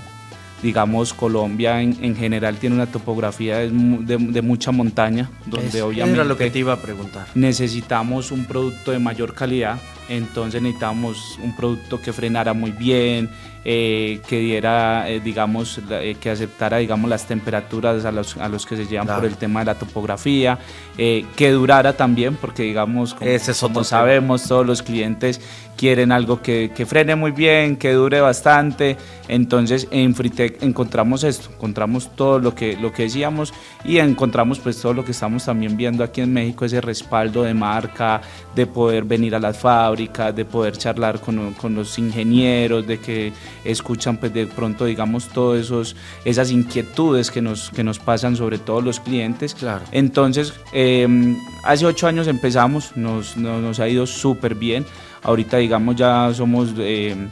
digamos, 0.62 1.14
Colombia 1.14 1.82
en, 1.82 2.16
general 2.18 2.58
tiene 2.58 2.76
una 2.76 2.88
topografía 2.88 3.60
de, 3.60 4.42
mucha 4.42 4.72
montaña, 4.72 5.30
donde 5.46 5.82
obviamente 5.82 6.26
lo 6.26 6.36
que 6.38 6.50
te 6.52 6.60
iba 6.60 6.74
a 6.74 6.82
preguntar. 6.82 7.28
necesitamos 7.36 8.32
un 8.32 8.46
producto 8.46 8.92
de 8.92 9.00
mayor 9.00 9.34
calidad, 9.34 9.80
entonces 10.10 10.62
necesitamos 10.62 11.40
un 11.42 11.56
producto 11.56 12.02
que 12.02 12.14
frenara 12.14 12.54
muy 12.54 12.72
bien, 12.72 13.30
eh, 13.68 14.22
que 14.28 14.38
diera, 14.38 15.10
eh, 15.10 15.20
digamos, 15.20 15.82
eh, 15.90 16.16
que 16.22 16.30
aceptara, 16.30 16.78
digamos, 16.78 17.10
las 17.10 17.26
temperaturas 17.26 18.06
a 18.06 18.12
los, 18.12 18.38
a 18.38 18.48
los 18.48 18.64
que 18.64 18.78
se 18.78 18.86
llevan 18.86 19.08
por 19.08 19.26
el 19.26 19.38
tema 19.38 19.62
de 19.62 19.66
la 19.66 19.74
topografía, 19.74 20.60
que 20.96 21.52
durara 21.52 21.94
también, 21.94 22.36
porque, 22.36 22.62
digamos, 22.62 23.16
como, 23.60 23.84
sabemos, 23.84 24.48
todos 24.48 24.68
los 24.68 24.84
clientes 24.84 25.42
quieren 25.76 26.12
algo 26.12 26.42
que, 26.42 26.72
que, 26.76 26.86
frene 26.86 27.16
muy 27.16 27.32
bien, 27.32 27.76
que 27.76 27.92
dure 27.92 28.22
bastante. 28.22 28.98
Entonces, 29.28 29.88
en 29.92 30.14
Fritec 30.14 30.62
encontramos 30.62 31.24
esto, 31.24 31.50
encontramos 31.52 32.16
todo 32.16 32.40
lo 32.40 32.54
que, 32.54 32.78
lo 32.78 32.94
que 32.94 33.04
decíamos 33.04 33.54
y 33.84 33.98
encontramos 33.98 34.60
pues 34.60 34.80
todo 34.80 34.94
lo 34.94 35.04
que 35.04 35.12
estamos 35.12 35.46
también 35.46 35.76
viendo 35.76 36.04
aquí 36.04 36.22
en 36.22 36.32
México, 36.32 36.66
ese 36.66 36.80
respaldo 36.80 37.44
de 37.44 37.54
marca, 37.54 38.22
de 38.56 38.68
poder 38.68 39.04
venir 39.04 39.36
a 39.36 39.40
las 39.40 39.58
fábricas, 39.58 39.95
de 39.96 40.46
poder 40.46 40.78
charlar 40.78 41.20
con, 41.20 41.54
con 41.54 41.76
los 41.76 41.98
ingenieros, 41.98 42.86
de 42.86 43.00
que 43.00 43.34
escuchan 43.64 44.18
pues 44.18 44.34
de 44.34 44.46
pronto 44.46 44.86
digamos 44.86 45.30
todas 45.30 45.62
esos 45.62 45.96
esas 46.26 46.52
inquietudes 46.52 47.32
que 47.32 47.42
nos, 47.42 47.70
que 47.70 47.84
nos 47.84 48.00
pasan 48.00 48.36
sobre 48.36 48.58
todos 48.58 48.84
los 48.84 49.00
clientes. 49.00 49.56
Claro. 49.56 49.84
Entonces, 49.92 50.54
em, 50.74 51.38
hace 51.64 51.86
ocho 51.86 52.08
años 52.08 52.28
empezamos, 52.28 52.96
nos, 52.96 53.38
nos, 53.38 53.80
ha 53.80 53.88
ido 53.88 54.06
súper 54.06 54.56
bien. 54.56 54.86
Ahorita 55.24 55.58
digamos 55.58 55.96
ya 55.96 56.32
somos... 56.34 56.74
Em, 56.78 57.30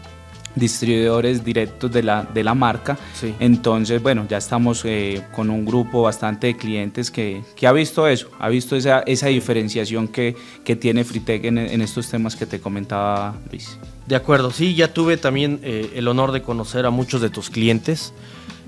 distribuidores 0.56 1.44
directos 1.44 1.92
de 1.92 2.04
la, 2.04 2.24
de 2.24 2.44
la 2.44 2.54
marca. 2.54 2.98
Entonces, 3.40 4.02
bueno, 4.02 4.26
ya 4.30 4.38
estamos 4.38 4.84
eh, 4.86 5.24
con 5.32 5.50
un 5.50 5.66
grupo 5.66 6.04
bastante 6.04 6.48
de 6.48 6.58
clientes 6.58 7.12
que, 7.12 7.42
que, 7.56 7.68
ha 7.68 7.72
visto 7.72 8.08
eso, 8.08 8.30
ha 8.40 8.50
visto 8.50 8.76
esa, 8.76 9.00
esa 9.02 9.28
diferenciación 9.28 10.08
que, 10.08 10.36
que 10.64 10.76
tiene 10.76 11.04
Fritec 11.04 11.46
en, 11.46 11.58
en, 11.58 11.82
estos 11.82 12.10
temas 12.10 12.36
que 12.36 12.46
te 12.46 12.60
comentaba 12.60 13.36
Luis. 13.50 13.78
De 14.08 14.16
acuerdo, 14.16 14.52
sí, 14.52 14.76
ya 14.76 14.94
tuve 14.94 15.18
también 15.18 15.60
eh, 15.64 15.92
el 15.96 16.08
honor 16.08 16.32
de 16.34 16.42
conocer 16.42 16.86
a 16.86 16.90
muchos 16.90 17.22
de 17.22 17.30
tus 17.30 17.50
clientes, 17.50 18.14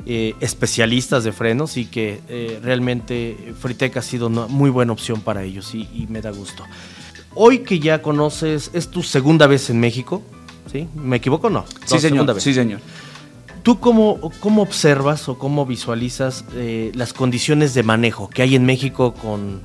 eh, 0.06 0.34
especialistas 0.40 1.24
de 1.24 1.32
frenos 1.32 1.78
y 1.78 1.86
que 1.86 2.22
eh, 2.30 2.60
realmente 2.62 3.54
Fritec 3.60 3.98
ha 3.98 4.02
sido 4.02 4.28
una 4.28 4.48
muy 4.48 4.70
buena 4.70 4.94
opción 4.94 5.22
para 5.22 5.44
ellos 5.44 5.74
y, 5.74 6.08
me 6.10 6.22
da 6.22 6.32
gusto. 6.32 6.64
Hoy 7.34 7.60
que 7.60 7.80
ya 7.80 8.02
conoces, 8.02 8.72
es 8.74 8.90
tu 8.90 9.04
segunda 9.04 9.48
vez 9.48 9.70
en 9.70 9.80
México, 9.80 10.22
¿sí? 10.72 10.88
¿Me 10.96 11.18
equivoco 11.18 11.48
o 11.48 11.50
no? 11.50 11.66
Sí, 11.86 12.00
señor. 12.00 12.42
Sí, 12.42 12.54
señor. 12.54 12.80
¿Tú 13.64 13.80
cómo, 13.80 14.32
cómo 14.40 14.62
observas 14.62 15.28
o 15.28 15.40
cómo 15.40 15.66
visualizas 15.66 16.46
las 16.94 17.14
condiciones 17.14 17.74
de 17.74 17.82
manejo 17.82 18.30
que 18.30 18.44
hay 18.44 18.56
en 18.56 18.64
México 18.66 19.16
con, 19.16 19.62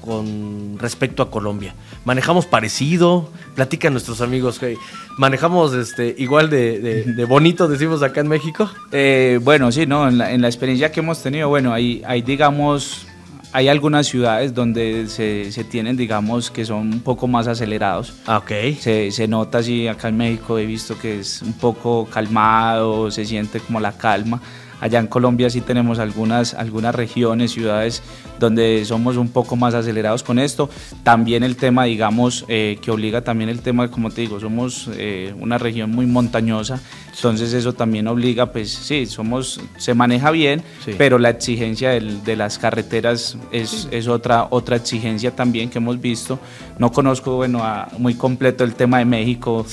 con 0.00 0.78
respecto 0.78 1.24
a 1.24 1.30
Colombia? 1.30 1.74
¿Manejamos 2.04 2.46
parecido? 2.46 3.28
Platica 3.54 3.88
a 3.88 3.90
nuestros 3.90 4.20
amigos 4.20 4.58
que 4.58 4.76
manejamos 5.18 5.74
este, 5.74 6.14
igual 6.18 6.50
de, 6.50 7.26
bonito, 7.28 7.68
decimos 7.68 8.02
acá 8.02 8.20
en 8.20 8.28
México. 8.28 8.70
Eh, 8.92 9.38
bueno, 9.42 9.70
sí, 9.72 9.86
no, 9.86 10.08
en 10.08 10.18
la, 10.18 10.48
experiencia 10.48 10.90
que 10.92 11.00
hemos 11.00 11.22
tenido, 11.22 11.48
bueno, 11.48 11.72
hay, 11.72 12.02
hay 12.06 12.22
digamos, 12.22 13.06
hay 13.52 13.68
algunas 13.68 14.06
ciudades 14.06 14.54
donde 14.54 15.06
se, 15.08 15.52
se, 15.52 15.64
tienen, 15.64 15.96
digamos, 15.96 16.50
que 16.50 16.64
son 16.64 16.92
un 16.92 17.00
poco 17.00 17.28
más 17.28 17.46
acelerados. 17.46 18.14
Ah, 18.26 18.38
ok. 18.38 18.78
Se, 18.80 19.10
se 19.10 19.28
nota 19.28 19.58
así, 19.58 19.88
acá 19.88 20.08
en 20.08 20.16
México 20.16 20.58
he 20.58 20.66
visto 20.66 20.98
que 20.98 21.20
es 21.20 21.42
un 21.42 21.52
poco 21.52 22.08
calmado, 22.10 23.10
se 23.10 23.24
siente 23.24 23.60
como 23.60 23.78
la 23.78 23.92
calma. 23.92 24.40
Allá 24.82 24.98
en 24.98 25.06
Colombia 25.06 25.48
sí 25.48 25.60
tenemos 25.60 26.00
algunas, 26.00 26.54
algunas 26.54 26.92
regiones, 26.92 27.52
ciudades 27.52 28.02
donde 28.40 28.84
somos 28.84 29.16
un 29.16 29.28
poco 29.28 29.54
más 29.54 29.74
acelerados 29.74 30.24
con 30.24 30.40
esto. 30.40 30.68
También 31.04 31.44
el 31.44 31.54
tema, 31.54 31.84
digamos, 31.84 32.44
eh, 32.48 32.78
que 32.82 32.90
obliga 32.90 33.20
también 33.20 33.48
el 33.48 33.60
tema, 33.60 33.88
como 33.92 34.10
te 34.10 34.22
digo, 34.22 34.40
somos 34.40 34.90
eh, 34.96 35.34
una 35.38 35.56
región 35.56 35.92
muy 35.92 36.06
montañosa, 36.06 36.80
entonces 37.14 37.52
eso 37.52 37.72
también 37.74 38.08
obliga, 38.08 38.52
pues 38.52 38.70
sí, 38.70 39.06
somos, 39.06 39.60
se 39.76 39.94
maneja 39.94 40.30
bien, 40.30 40.62
pero 40.96 41.18
la 41.18 41.30
exigencia 41.30 41.90
de 41.90 42.36
las 42.36 42.58
carreteras 42.58 43.36
es, 43.52 43.86
es, 43.90 44.08
otra, 44.08 44.48
otra 44.50 44.76
exigencia 44.76 45.36
también 45.36 45.68
que 45.68 45.78
hemos 45.78 46.00
visto. 46.00 46.40
No 46.78 46.90
conozco, 46.90 47.36
bueno, 47.36 47.62
muy 47.98 48.14
completo 48.14 48.64
el 48.64 48.74
tema 48.74 48.98
de 48.98 49.04
México. 49.04 49.64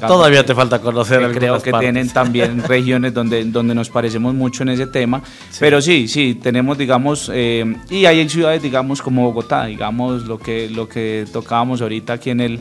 Todavía 0.00 0.46
te 0.46 0.54
falta 0.54 0.80
conocer. 0.80 1.32
Creo 1.32 1.60
que 1.60 1.72
tienen 1.72 2.08
también 2.08 2.62
regiones 2.68 3.12
donde, 3.12 3.44
donde 3.44 3.74
nos 3.74 3.90
parecemos 3.90 4.32
mucho 4.32 4.62
en 4.62 4.70
ese 4.70 4.86
tema, 4.86 5.22
pero 5.58 5.82
sí, 5.82 6.06
sí, 6.06 6.38
tenemos, 6.40 6.78
digamos, 6.78 7.30
eh, 7.34 7.76
y 7.90 8.06
hay 8.06 8.20
en 8.20 8.30
ciudades, 8.30 8.62
digamos, 8.62 9.02
como 9.02 9.24
Bogotá, 9.24 9.66
digamos, 9.66 10.24
lo 10.26 10.38
que, 10.38 10.70
lo 10.70 10.88
que 10.88 11.26
tocábamos 11.32 11.82
ahorita 11.82 12.14
aquí 12.14 12.30
en 12.30 12.40
el, 12.40 12.60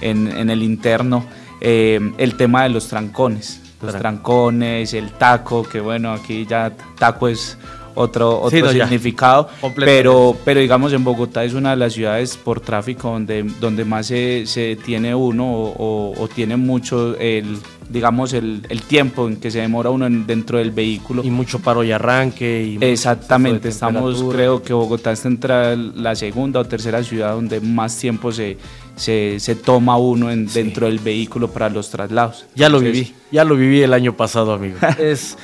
en, 0.00 0.50
el 0.50 0.62
interno, 0.62 1.24
eh, 1.60 2.00
el 2.18 2.36
tema 2.36 2.62
de 2.62 2.70
los 2.70 2.88
trancones, 2.88 3.60
los 3.82 3.96
trancones, 3.96 4.94
el 4.94 5.12
taco, 5.12 5.62
que 5.62 5.80
bueno, 5.80 6.12
aquí 6.12 6.46
ya 6.46 6.72
taco 6.98 7.28
es 7.28 7.58
otro, 7.94 8.40
otro 8.40 8.72
significado, 8.72 9.48
pero, 9.76 10.36
pero 10.44 10.60
digamos 10.60 10.92
en 10.92 11.04
Bogotá 11.04 11.44
es 11.44 11.54
una 11.54 11.70
de 11.70 11.76
las 11.76 11.92
ciudades 11.92 12.36
por 12.36 12.60
tráfico 12.60 13.10
donde, 13.10 13.42
donde 13.60 13.84
más 13.84 14.06
se, 14.06 14.46
se 14.46 14.76
tiene 14.76 15.14
uno 15.14 15.44
o, 15.46 16.14
o 16.16 16.28
tiene 16.28 16.56
mucho 16.56 17.16
el 17.18 17.58
digamos, 17.88 18.32
el, 18.32 18.62
el, 18.68 18.82
tiempo 18.82 19.28
en 19.28 19.36
que 19.36 19.50
se 19.50 19.60
demora 19.60 19.90
uno 19.90 20.08
dentro 20.08 20.58
del 20.58 20.70
vehículo. 20.70 21.22
Y 21.24 21.30
mucho 21.30 21.60
paro 21.60 21.84
y 21.84 21.92
arranque. 21.92 22.78
Y 22.80 22.84
Exactamente, 22.84 23.68
estamos, 23.68 24.22
creo 24.32 24.62
que 24.62 24.72
Bogotá 24.72 25.12
está 25.12 25.28
entre 25.28 25.76
la 25.76 26.14
segunda 26.14 26.60
o 26.60 26.64
tercera 26.64 27.02
ciudad 27.02 27.34
donde 27.34 27.60
más 27.60 27.96
tiempo 27.98 28.32
se, 28.32 28.56
se, 28.96 29.38
se 29.38 29.54
toma 29.54 29.96
uno 29.96 30.30
en, 30.30 30.46
dentro 30.46 30.86
del 30.86 30.98
vehículo 30.98 31.50
para 31.50 31.68
los 31.68 31.90
traslados. 31.90 32.46
Ya 32.54 32.68
lo 32.68 32.80
viví, 32.80 33.14
ya 33.30 33.44
lo 33.44 33.56
viví 33.56 33.82
el 33.82 33.92
año 33.92 34.16
pasado, 34.16 34.52
amigo. 34.52 34.76
es, 34.98 35.36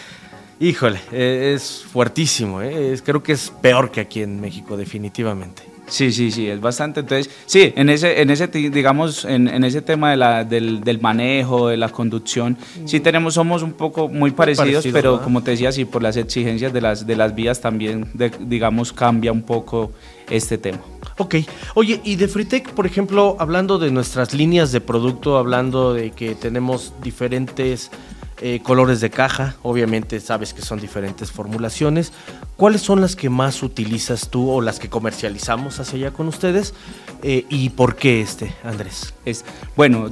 híjole, 0.61 1.01
e, 1.11 1.55
es 1.55 1.85
fuertísimo, 1.91 2.63
¿eh? 2.63 2.97
creo 3.05 3.23
que 3.23 3.33
es 3.33 3.51
peor 3.61 3.91
que 3.91 4.01
aquí 4.01 4.23
en 4.23 4.41
México, 4.41 4.77
definitivamente. 4.77 5.63
Sí, 5.91 6.13
sí, 6.13 6.31
sí, 6.31 6.49
es 6.49 6.61
bastante. 6.61 7.01
Entonces, 7.01 7.31
sí, 7.47 7.73
en 7.75 7.89
ese, 7.91 8.23
en 8.23 8.31
ese 8.31 8.47
digamos, 8.47 9.25
en, 9.25 9.49
en 9.49 9.65
ese 9.65 9.83
tema 9.83 10.13
de 10.13 10.17
la, 10.17 10.45
del, 10.45 10.83
del, 10.83 11.01
manejo, 11.01 11.69
de 11.69 11.77
la 11.77 11.89
conducción, 11.89 12.57
sí 12.85 13.01
tenemos, 13.01 13.35
somos 13.35 13.63
un 13.63 13.73
poco 13.73 14.09
muy 14.09 14.31
parecidos, 14.31 14.87
pero 14.93 15.21
como 15.21 15.43
te 15.43 15.51
decía, 15.51 15.73
sí, 15.73 15.85
por 15.85 16.03
las 16.03 16.17
exigencias 16.17 16.73
de 16.73 16.81
las, 16.81 17.07
de 17.07 17.17
las 17.17 17.35
vías 17.35 17.61
también, 17.61 18.07
digamos, 18.41 18.93
cambia 18.93 19.33
un 19.33 19.43
poco 19.43 19.91
este 20.31 20.59
tema. 20.59 20.79
Ok, 21.19 21.37
oye, 21.75 22.01
y 22.05 22.15
de 22.15 22.29
Fritec, 22.29 22.71
por 22.71 22.87
ejemplo, 22.87 23.37
hablando 23.41 23.79
de 23.79 23.91
nuestras 23.91 24.33
líneas 24.33 24.71
de 24.71 24.81
producto, 24.81 25.39
hablando 25.39 25.93
de 25.93 26.13
que 26.13 26.37
tenemos 26.37 26.95
diferentes 27.03 27.91
eh, 28.43 28.61
colores 28.63 29.01
de 29.01 29.11
caja, 29.11 29.57
obviamente 29.63 30.19
sabes 30.21 30.55
que 30.55 30.63
son 30.63 30.81
diferentes 30.81 31.31
formulaciones. 31.31 32.13
¿Cuáles 32.57 32.81
son 32.81 33.01
las 33.01 33.15
que 33.15 33.29
más 33.29 33.63
utilizas 33.63 34.31
tú 34.31 34.51
o 34.51 34.61
las 34.61 34.79
que 34.79 34.89
comercializamos 34.89 35.79
hacia 35.79 35.99
allá 35.99 36.11
con 36.13 36.27
ustedes? 36.29 36.73
Eh, 37.23 37.45
¿Y 37.51 37.71
por 37.71 37.97
qué 37.97 38.23
este, 38.23 38.55
Andrés? 38.65 39.13
Es, 39.27 39.45
bueno, 39.77 40.09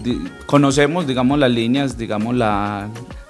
conocemos, 0.47 1.07
digamos, 1.07 1.39
las 1.39 1.51
líneas, 1.51 1.97
digamos, 1.97 2.35
la, 2.35 2.89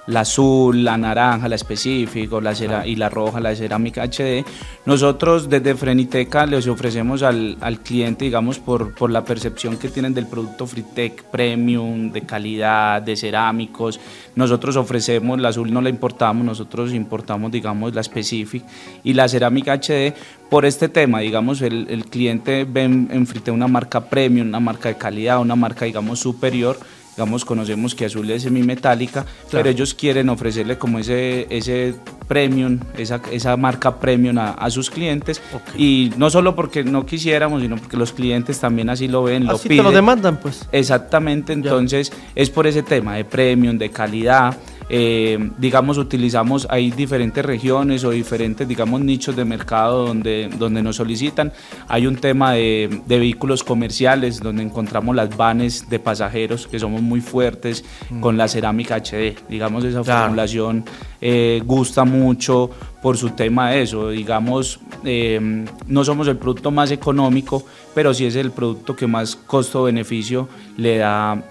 la 0.09 0.21
azul, 0.21 0.83
la 0.83 0.97
naranja, 0.97 1.47
la 1.47 1.55
específico, 1.55 2.41
la 2.41 2.53
y 2.85 2.95
la 2.95 3.09
roja, 3.09 3.39
la 3.39 3.55
cerámica 3.55 4.03
HD. 4.03 4.43
Nosotros 4.85 5.49
desde 5.49 5.75
Freniteca 5.75 6.45
les 6.45 6.67
ofrecemos 6.67 7.21
al, 7.21 7.57
al 7.61 7.81
cliente, 7.81 8.25
digamos, 8.25 8.59
por, 8.59 8.95
por, 8.95 9.11
la 9.11 9.23
percepción 9.23 9.77
que 9.77 9.89
tienen 9.89 10.13
del 10.13 10.25
producto 10.25 10.65
Fritec 10.65 11.23
Premium, 11.25 12.11
de 12.11 12.21
calidad, 12.23 13.01
de 13.01 13.15
cerámicos. 13.15 13.99
Nosotros 14.35 14.75
ofrecemos, 14.77 15.39
la 15.39 15.49
azul 15.49 15.71
no 15.71 15.81
la 15.81 15.89
importamos, 15.89 16.43
nosotros 16.43 16.93
importamos, 16.93 17.51
digamos, 17.51 17.93
la 17.93 18.01
Specific 18.01 18.63
y 19.03 19.13
la 19.13 19.27
cerámica 19.27 19.75
HD 19.75 20.13
por 20.49 20.65
este 20.65 20.89
tema, 20.89 21.19
digamos, 21.19 21.61
el, 21.61 21.85
el 21.89 22.05
cliente 22.05 22.65
ve 22.65 22.83
en, 22.83 23.09
en 23.11 23.27
Fritec 23.27 23.53
una 23.53 23.67
marca 23.67 24.09
premium, 24.09 24.47
una 24.47 24.59
marca 24.59 24.89
de 24.89 24.97
calidad, 24.97 25.39
una 25.39 25.55
marca, 25.55 25.85
digamos, 25.85 26.19
superior 26.19 26.77
digamos, 27.19 27.43
conocemos 27.43 27.95
que 27.95 28.05
Azul 28.05 28.31
es 28.31 28.43
semimetálica, 28.43 29.25
pero 29.51 29.69
ellos 29.69 29.93
quieren 29.93 30.29
ofrecerle 30.29 30.77
como 30.77 30.99
ese, 30.99 31.47
ese 31.49 31.93
premium, 32.29 32.79
esa, 32.97 33.19
esa 33.29 33.57
marca 33.57 33.99
premium 33.99 34.37
a, 34.37 34.69
sus 34.69 34.89
clientes. 34.89 35.41
Y 35.77 36.13
no 36.15 36.29
solo 36.29 36.55
porque 36.55 36.85
no 36.85 37.05
quisiéramos, 37.05 37.61
sino 37.61 37.75
porque 37.75 37.97
los 37.97 38.13
clientes 38.13 38.57
también 38.61 38.89
así 38.89 39.09
lo 39.09 39.23
ven, 39.23 39.47
lo 39.47 39.57
piden. 39.57 39.83
lo 39.83 39.91
demandan, 39.91 40.37
pues. 40.37 40.65
Exactamente, 40.71 41.51
entonces 41.51 42.13
es 42.35 42.49
por 42.49 42.67
ese 42.67 42.83
tema 42.83 43.15
de 43.15 43.25
premium, 43.25 43.77
de 43.77 43.89
calidad. 43.89 44.55
Eh, 44.91 45.51
digamos, 45.57 45.99
utilizamos, 45.99 46.65
hay 46.69 46.89
diferentes 46.89 47.45
regiones 47.45 48.03
o 48.03 48.09
diferentes, 48.09 48.67
digamos, 48.67 49.01
nichos 49.01 49.35
de 49.35 49.45
mercado 49.45 50.07
donde, 50.07 50.49
donde 50.57 50.81
nos 50.81 50.95
solicitan. 50.95 51.53
Hay 51.87 52.07
un 52.07 52.15
tema 52.15 52.53
de, 52.53 53.01
vehículos 53.07 53.63
comerciales 53.63 54.39
donde 54.39 54.63
encontramos 54.63 55.15
las 55.15 55.35
vanes 55.37 55.89
de 55.89 55.99
pasajeros 55.99 56.65
que 56.65 56.79
somos 56.79 57.01
muy 57.01 57.21
fuertes 57.21 57.85
mm. 58.09 58.19
con 58.19 58.37
la 58.37 58.47
cerámica 58.47 58.97
HD. 58.97 59.35
Digamos, 59.47 59.83
esa 59.83 60.03
formulación 60.03 60.83
eh, 61.21 61.61
gusta 61.65 62.03
mucho 62.03 62.71
por 63.01 63.15
su 63.15 63.29
tema 63.31 63.69
de 63.69 63.83
eso. 63.83 64.09
Digamos, 64.09 64.79
eh, 65.05 65.65
no 65.87 66.03
somos 66.03 66.27
el 66.27 66.37
producto 66.37 66.71
más 66.71 66.89
económico, 66.89 67.63
pero 67.93 68.13
sí 68.13 68.25
es 68.25 68.35
el 68.35 68.51
producto 68.51 68.95
que 68.95 69.05
más 69.05 69.35
costo-beneficio 69.35 70.49
le 70.77 70.97
da 70.97 71.43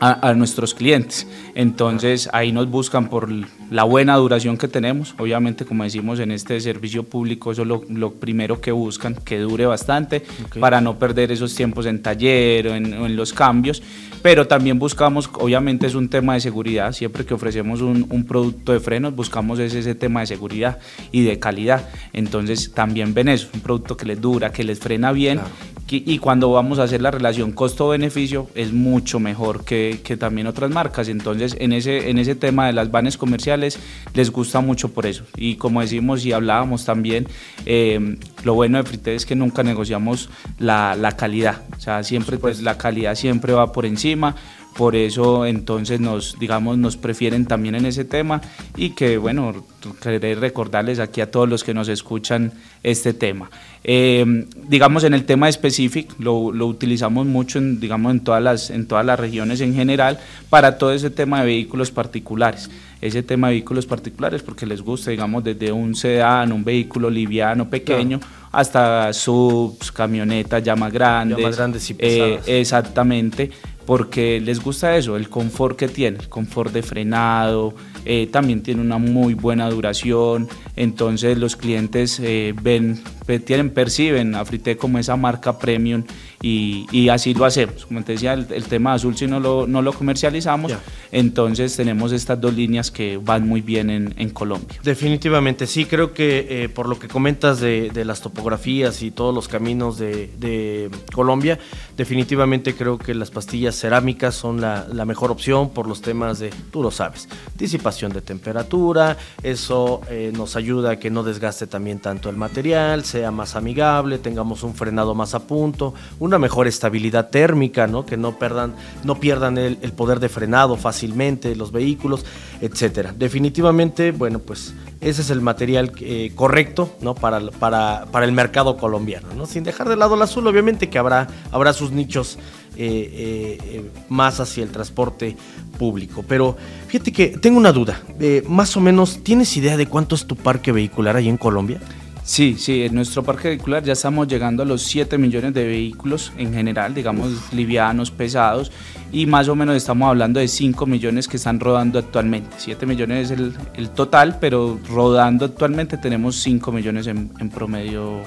a, 0.00 0.34
nuestros 0.34 0.74
clientes. 0.74 1.26
Entonces 1.54 2.28
ahí 2.32 2.52
nos 2.52 2.68
buscan 2.68 3.08
por 3.08 3.28
la 3.70 3.84
buena 3.84 4.16
duración 4.16 4.56
que 4.58 4.68
tenemos. 4.68 5.14
Obviamente, 5.18 5.64
como 5.64 5.84
decimos 5.84 6.20
en 6.20 6.30
este 6.30 6.60
servicio 6.60 7.04
público, 7.04 7.52
eso 7.52 7.62
es 7.62 7.68
lo, 7.68 8.12
primero 8.12 8.60
que 8.60 8.72
buscan, 8.72 9.14
que 9.14 9.38
dure 9.38 9.66
bastante 9.66 10.22
para 10.60 10.80
no 10.80 10.98
perder 10.98 11.32
esos 11.32 11.54
tiempos 11.54 11.86
en 11.86 12.02
taller 12.02 12.68
o 12.68 12.74
en, 12.74 13.16
los 13.16 13.32
cambios. 13.32 13.82
Pero 14.22 14.46
también 14.46 14.78
buscamos, 14.78 15.28
obviamente 15.34 15.86
es 15.86 15.94
un 15.94 16.08
tema 16.08 16.34
de 16.34 16.40
seguridad, 16.40 16.92
siempre 16.92 17.24
que 17.24 17.34
ofrecemos 17.34 17.80
un, 17.82 18.24
producto 18.24 18.72
de 18.72 18.80
frenos, 18.80 19.14
buscamos 19.14 19.58
ese, 19.58 19.80
ese, 19.80 19.94
tema 19.94 20.20
de 20.20 20.26
seguridad 20.26 20.78
y 21.12 21.22
de 21.22 21.38
calidad. 21.38 21.88
Entonces 22.12 22.72
también 22.72 23.12
ven 23.12 23.28
eso, 23.28 23.48
un 23.52 23.60
producto 23.60 23.96
que 23.96 24.06
les 24.06 24.20
dura, 24.20 24.50
que 24.50 24.64
les 24.64 24.78
frena 24.78 25.12
bien 25.12 25.40
y 25.86 26.18
cuando 26.18 26.50
vamos 26.50 26.78
a 26.78 26.84
hacer 26.84 27.02
la 27.02 27.10
relación 27.10 27.52
costo-beneficio 27.52 28.48
es 28.54 28.72
mucho 28.72 29.20
mejor 29.20 29.64
que, 29.64 30.00
que, 30.02 30.16
también 30.16 30.46
otras 30.46 30.70
marcas. 30.70 31.08
Entonces, 31.08 31.56
en 31.60 31.72
ese, 31.72 32.10
en 32.10 32.18
ese 32.18 32.34
tema 32.34 32.66
de 32.66 32.72
las 32.72 32.90
vanes 32.90 33.18
comerciales 33.18 33.78
les 34.14 34.30
gusta 34.30 34.60
mucho 34.60 34.92
por 34.92 35.06
eso. 35.06 35.24
Y 35.36 35.56
como 35.56 35.82
decimos 35.82 36.24
y 36.24 36.32
hablábamos 36.32 36.84
también, 36.84 37.28
eh, 37.66 38.16
lo 38.44 38.54
bueno 38.54 38.78
de 38.78 38.84
Frite 38.84 39.14
es 39.14 39.26
que 39.26 39.36
nunca 39.36 39.62
negociamos 39.62 40.30
la, 40.58 40.96
la 40.96 41.12
calidad. 41.12 41.62
O 41.76 41.80
sea, 41.80 42.02
siempre, 42.02 42.38
pues 42.38 42.62
la 42.62 42.78
calidad 42.78 43.14
siempre 43.14 43.52
va 43.52 43.70
por 43.72 43.84
encima 43.84 44.36
por 44.76 44.96
eso 44.96 45.46
entonces 45.46 46.00
nos 46.00 46.38
digamos 46.38 46.78
nos 46.78 46.96
prefieren 46.96 47.46
también 47.46 47.74
en 47.74 47.86
ese 47.86 48.04
tema 48.04 48.40
y 48.76 48.90
que 48.90 49.18
bueno 49.18 49.64
querer 50.02 50.40
recordarles 50.40 50.98
aquí 50.98 51.20
a 51.20 51.30
todos 51.30 51.48
los 51.48 51.62
que 51.62 51.74
nos 51.74 51.88
escuchan 51.88 52.52
este 52.82 53.12
tema. 53.12 53.50
Eh, 53.82 54.46
digamos 54.68 55.04
en 55.04 55.14
el 55.14 55.24
tema 55.24 55.48
específico 55.48 56.14
lo, 56.18 56.52
lo, 56.52 56.66
utilizamos 56.66 57.26
mucho 57.26 57.58
en, 57.58 57.80
digamos 57.80 58.12
en 58.12 58.20
todas 58.20 58.42
las 58.42 58.70
en 58.70 58.86
todas 58.86 59.04
las 59.04 59.20
regiones 59.20 59.60
en 59.60 59.74
general 59.74 60.18
para 60.50 60.78
todo 60.78 60.92
ese 60.92 61.10
tema 61.10 61.40
de 61.40 61.46
vehículos 61.46 61.90
particulares. 61.90 62.70
Ese 63.00 63.22
tema 63.22 63.48
de 63.48 63.54
vehículos 63.54 63.84
particulares 63.86 64.42
porque 64.42 64.66
les 64.66 64.80
gusta 64.80 65.10
digamos 65.10 65.44
desde 65.44 65.70
un 65.70 65.94
sedán 65.94 66.52
un 66.52 66.64
vehículo 66.64 67.10
liviano 67.10 67.68
pequeño 67.68 68.20
hasta 68.50 69.12
subs 69.12 69.90
camionetas 69.90 70.62
ya 70.62 70.76
más 70.76 70.92
grandes, 70.92 71.38
ya 71.38 71.44
más 71.44 71.56
grandes. 71.56 71.90
y 71.90 71.96
eh, 71.98 72.40
exactamente 72.46 73.50
porque 73.86 74.40
les 74.40 74.60
gusta 74.62 74.96
eso, 74.96 75.16
el 75.16 75.28
confort 75.28 75.76
que 75.76 75.88
tiene, 75.88 76.18
el 76.18 76.28
confort 76.28 76.72
de 76.72 76.82
frenado, 76.82 77.74
eh, 78.04 78.28
también 78.30 78.62
tiene 78.62 78.80
una 78.80 78.98
muy 78.98 79.34
buena 79.34 79.68
duración, 79.70 80.48
entonces 80.76 81.38
los 81.38 81.56
clientes 81.56 82.20
eh, 82.20 82.54
ven, 82.62 83.02
tienen, 83.44 83.70
perciben 83.70 84.34
a 84.34 84.44
Frite 84.44 84.76
como 84.76 84.98
esa 84.98 85.16
marca 85.16 85.58
premium 85.58 86.04
y, 86.44 87.08
así 87.08 87.32
lo 87.32 87.46
hacemos. 87.46 87.86
Como 87.86 88.02
te 88.02 88.12
decía, 88.12 88.34
el, 88.34 88.64
tema 88.64 88.92
azul 88.92 89.16
si 89.16 89.26
no 89.26 89.40
lo, 89.40 89.66
no 89.66 89.80
lo 89.80 89.92
comercializamos, 89.94 90.72
entonces 91.10 91.74
tenemos 91.74 92.12
estas 92.12 92.38
dos 92.38 92.54
líneas 92.54 92.90
que 92.90 93.16
van 93.16 93.48
muy 93.48 93.62
bien 93.62 93.88
en, 93.90 94.30
Colombia. 94.30 94.78
Definitivamente, 94.82 95.66
sí, 95.66 95.84
creo 95.84 96.12
que 96.12 96.64
eh, 96.64 96.68
por 96.68 96.88
lo 96.88 96.98
que 96.98 97.08
comentas 97.08 97.60
de, 97.60 97.90
las 98.04 98.20
topografías 98.20 99.00
y 99.02 99.10
todos 99.10 99.34
los 99.34 99.48
caminos 99.48 99.98
de, 99.98 100.90
Colombia, 101.14 101.58
definitivamente 101.96 102.74
creo 102.74 102.98
que 102.98 103.14
las 103.14 103.30
pastillas 103.30 103.73
cerámicas 103.76 104.34
son 104.34 104.60
la, 104.60 105.04
mejor 105.04 105.30
opción 105.30 105.70
por 105.70 105.86
los 105.86 106.00
temas 106.00 106.38
de, 106.38 106.50
tú 106.70 106.82
lo 106.82 106.90
sabes, 106.90 107.28
disipación 107.56 108.12
de 108.12 108.22
temperatura, 108.22 109.16
eso 109.42 110.00
eh, 110.08 110.32
nos 110.34 110.56
ayuda 110.56 110.92
a 110.92 110.98
que 110.98 111.10
no 111.10 111.22
desgaste 111.22 111.66
también 111.66 111.98
tanto 111.98 112.30
el 112.30 112.36
material, 112.36 113.04
sea 113.04 113.30
más 113.30 113.56
amigable, 113.56 114.18
tengamos 114.18 114.62
un 114.62 114.74
frenado 114.74 115.14
más 115.14 115.34
a 115.34 115.46
punto, 115.46 115.94
una 116.18 116.38
mejor 116.38 116.66
estabilidad 116.66 117.28
térmica, 117.28 117.86
¿no? 117.86 118.06
que 118.06 118.16
no, 118.16 118.38
perdan, 118.38 118.74
no 119.04 119.20
pierdan 119.20 119.58
el, 119.58 119.76
poder 119.92 120.20
de 120.20 120.28
frenado 120.28 120.76
fácilmente 120.76 121.54
los 121.54 121.70
vehículos, 121.70 122.24
etcétera. 122.60 123.14
Definitivamente, 123.16 124.12
bueno, 124.12 124.38
pues 124.38 124.74
ese 125.00 125.22
es 125.22 125.30
el 125.30 125.40
material 125.40 125.92
eh, 126.00 126.32
correcto 126.34 126.90
¿no? 127.00 127.14
para, 127.14 127.40
para, 127.50 128.06
para, 128.10 128.24
el 128.24 128.32
mercado 128.32 128.76
colombiano, 128.76 129.28
¿no? 129.36 129.46
sin 129.46 129.64
dejar 129.64 129.88
de 129.88 129.96
lado 129.96 130.14
el 130.14 130.22
azul, 130.22 130.46
obviamente 130.46 130.88
que 130.88 130.98
habrá, 130.98 131.28
habrá 131.52 131.72
sus 131.72 131.92
nichos 131.92 132.38
eh, 132.76 133.90
más 134.08 134.40
hacia 134.40 134.64
el 134.64 134.70
transporte 134.70 135.36
público. 135.78 136.24
Pero 136.26 136.56
fíjate 136.88 137.12
que 137.12 137.28
tengo 137.38 137.58
una 137.58 137.72
duda. 137.72 138.00
Eh, 138.20 138.42
más 138.48 138.76
o 138.76 138.80
menos, 138.80 139.22
¿tienes 139.22 139.56
idea 139.56 139.76
de 139.76 139.86
cuánto 139.86 140.14
es 140.14 140.26
tu 140.26 140.36
parque 140.36 140.72
vehicular 140.72 141.16
ahí 141.16 141.28
en 141.28 141.36
Colombia? 141.36 141.80
Sí, 142.24 142.56
sí, 142.58 142.84
en 142.84 142.94
nuestro 142.94 143.22
parque 143.22 143.48
vehicular 143.48 143.84
ya 143.84 143.92
estamos 143.92 144.26
llegando 144.26 144.62
a 144.62 144.66
los 144.66 144.80
7 144.80 145.18
millones 145.18 145.52
de 145.52 145.66
vehículos 145.66 146.32
en 146.38 146.54
general, 146.54 146.94
digamos 146.94 147.52
livianos, 147.52 148.10
pesados, 148.10 148.72
y 149.12 149.26
más 149.26 149.46
o 149.48 149.54
menos 149.54 149.76
estamos 149.76 150.08
hablando 150.08 150.40
de 150.40 150.48
5 150.48 150.86
millones 150.86 151.28
que 151.28 151.36
están 151.36 151.60
rodando 151.60 151.98
actualmente. 151.98 152.56
7 152.56 152.86
millones 152.86 153.30
es 153.30 153.38
el, 153.74 153.90
total, 153.90 154.38
pero 154.40 154.80
rodando 154.88 155.44
actualmente 155.44 155.98
tenemos 155.98 156.36
5 156.36 156.72
millones 156.72 157.08
en, 157.08 157.28
promedio. 157.50 158.22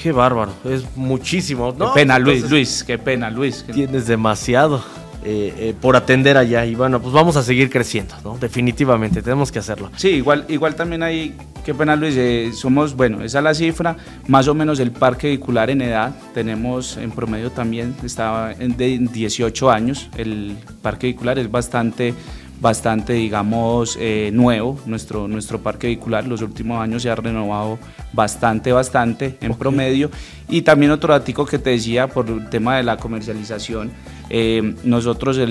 Qué 0.00 0.12
bárbaro, 0.12 0.52
es 0.64 0.84
muchísimo. 0.96 1.74
qué 1.76 1.84
pena, 1.94 2.18
Luis, 2.18 2.48
Luis, 2.50 2.84
qué 2.84 2.98
pena, 2.98 3.30
Luis. 3.30 3.64
Tienes 3.72 4.06
demasiado. 4.06 4.82
Eh, 5.28 5.52
eh, 5.58 5.74
por 5.80 5.96
atender 5.96 6.36
allá 6.36 6.64
y 6.64 6.76
bueno, 6.76 7.02
pues 7.02 7.12
vamos 7.12 7.36
a 7.36 7.42
seguir 7.42 7.68
creciendo, 7.68 8.14
¿no? 8.22 8.38
Definitivamente, 8.38 9.22
tenemos 9.22 9.50
que 9.50 9.58
hacerlo. 9.58 9.90
Sí, 9.96 10.10
igual, 10.10 10.44
igual 10.46 10.76
también 10.76 11.02
hay, 11.02 11.34
qué 11.64 11.74
pena 11.74 11.96
Luis, 11.96 12.14
eh, 12.16 12.52
somos, 12.54 12.94
bueno, 12.94 13.24
esa 13.24 13.38
es 13.38 13.44
la 13.44 13.52
cifra, 13.52 13.96
más 14.28 14.46
o 14.46 14.54
menos 14.54 14.78
el 14.78 14.92
parque 14.92 15.26
vehicular 15.26 15.68
en 15.68 15.82
edad, 15.82 16.14
tenemos 16.32 16.96
en 16.96 17.10
promedio 17.10 17.50
también, 17.50 17.96
estaba 18.04 18.54
de 18.54 18.98
18 18.98 19.68
años, 19.68 20.08
el 20.16 20.56
parque 20.80 21.08
vehicular 21.08 21.40
es 21.40 21.50
bastante 21.50 22.14
bastante, 22.60 23.12
digamos, 23.12 23.98
nuevo. 24.32 24.78
Nuestro, 24.86 25.28
nuestro 25.28 25.60
parque 25.60 25.88
vehicular 25.88 26.26
los 26.26 26.42
últimos 26.42 26.80
años 26.80 27.02
se 27.02 27.10
ha 27.10 27.14
renovado 27.14 27.78
bastante, 28.12 28.72
bastante 28.72 29.36
en 29.40 29.54
promedio. 29.54 30.10
Y 30.48 30.62
también 30.62 30.92
otro 30.92 31.12
dato 31.12 31.44
que 31.44 31.58
te 31.58 31.70
decía 31.70 32.06
por 32.06 32.28
el 32.28 32.48
tema 32.48 32.76
de 32.76 32.84
la 32.84 32.96
comercialización, 32.96 33.90
eh, 34.30 34.74
nosotros 34.84 35.38
el, 35.38 35.50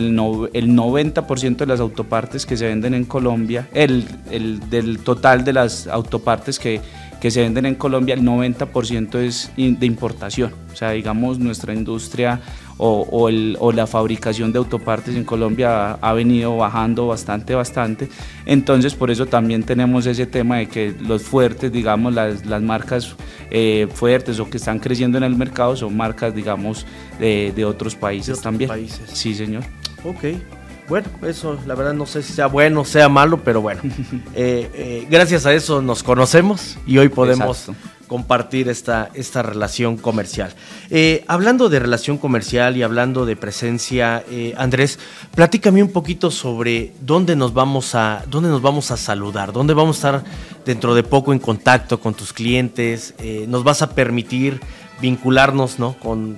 el 0.54 0.70
90% 0.70 1.58
de 1.58 1.66
las 1.66 1.80
autopartes 1.80 2.46
que 2.46 2.58
se 2.58 2.68
venden 2.68 2.94
en 2.94 3.06
Colombia, 3.06 3.68
el, 3.74 4.06
el 4.32 4.70
del 4.70 5.00
total 5.00 5.44
de 5.44 5.54
las 5.54 5.88
autopartes 5.88 6.60
que, 6.60 6.82
que 7.20 7.32
se 7.32 7.42
venden 7.42 7.66
en 7.66 7.76
Colombia, 7.76 8.16
el 8.16 8.22
90% 8.22 9.20
es 9.20 9.52
de 9.56 9.86
importación. 9.86 10.54
O 10.72 10.76
sea, 10.76 10.92
digamos, 10.92 11.40
nuestra 11.40 11.74
industria 11.74 12.42
o, 12.78 13.30
el, 13.30 13.58
o, 13.60 13.72
la 13.72 13.88
fabricación 13.88 14.52
de 14.52 14.58
autopartes 14.58 15.16
en 15.16 15.24
Colombia 15.24 15.94
ha, 15.94 16.14
venido 16.14 16.58
bajando 16.58 17.08
bastante, 17.08 17.56
bastante. 17.56 18.10
Entonces, 18.46 18.94
por 18.96 19.12
eso 19.12 19.26
también 19.26 19.64
tenemos 19.64 20.06
ese 20.06 20.26
tema 20.26 20.58
de 20.58 20.68
que 20.68 20.94
los 21.00 21.24
fuertes, 21.24 21.72
digamos, 21.72 22.14
las, 22.14 22.46
las 22.46 22.62
marcas 22.62 23.16
eh, 23.50 23.88
fuertes 23.94 24.40
o 24.40 24.50
que 24.50 24.58
están 24.58 24.80
creciendo 24.80 25.18
en 25.18 25.24
el 25.24 25.36
mercado 25.36 25.76
son 25.76 25.96
marcas, 25.96 26.36
digamos, 26.36 26.86
de, 27.20 27.54
de 27.56 27.66
otros 27.66 27.96
países 27.96 28.42
también. 28.42 28.70
Países. 28.70 29.10
Sí, 29.12 29.34
señor. 29.34 29.64
Ok. 30.04 30.26
Bueno, 30.88 31.08
eso 31.24 31.58
la 31.66 31.74
verdad 31.74 31.94
no 31.94 32.06
sé 32.06 32.22
si 32.22 32.34
sea 32.34 32.46
bueno 32.46 32.82
o 32.82 32.86
sea 32.86 33.10
malo, 33.10 33.42
pero 33.44 33.60
bueno, 33.60 33.82
eh, 34.36 34.70
eh, 34.74 35.08
gracias 35.10 35.46
a 35.48 35.54
eso 35.54 35.82
nos 35.82 36.04
conocemos 36.04 36.78
y 36.86 37.00
hoy 37.00 37.10
podemos 37.10 37.72
compartir 38.08 38.70
esta, 38.70 39.10
esta 39.14 39.42
relación 39.42 39.98
comercial. 39.98 40.54
Eh, 40.90 41.24
hablando 41.28 41.70
de 41.70 41.80
relación 41.80 42.18
comercial 42.18 42.78
y 42.78 42.84
hablando 42.84 43.26
de 43.26 43.36
presencia, 43.36 44.24
Andrés, 44.58 45.00
platícame 45.34 45.82
un 45.82 45.92
poquito 45.92 46.32
sobre 46.32 46.94
dónde 47.02 47.36
nos 47.36 47.54
vamos 47.54 47.96
a, 47.96 48.24
dónde 48.30 48.50
nos 48.50 48.62
vamos 48.62 48.92
a 48.92 48.98
saludar, 48.98 49.54
dónde 49.54 49.74
vamos 49.74 49.98
a 49.98 50.20
estar 50.20 50.24
dentro 50.66 50.96
de 50.96 51.04
poco 51.04 51.34
en 51.34 51.40
contacto 51.40 52.00
con 52.00 52.14
tus 52.14 52.34
clientes, 52.34 53.14
nos 53.48 53.64
vas 53.64 53.82
a 53.82 53.92
permitir 53.92 54.60
vincularnos 55.02 55.80
¿no? 55.80 55.96
con, 56.00 56.38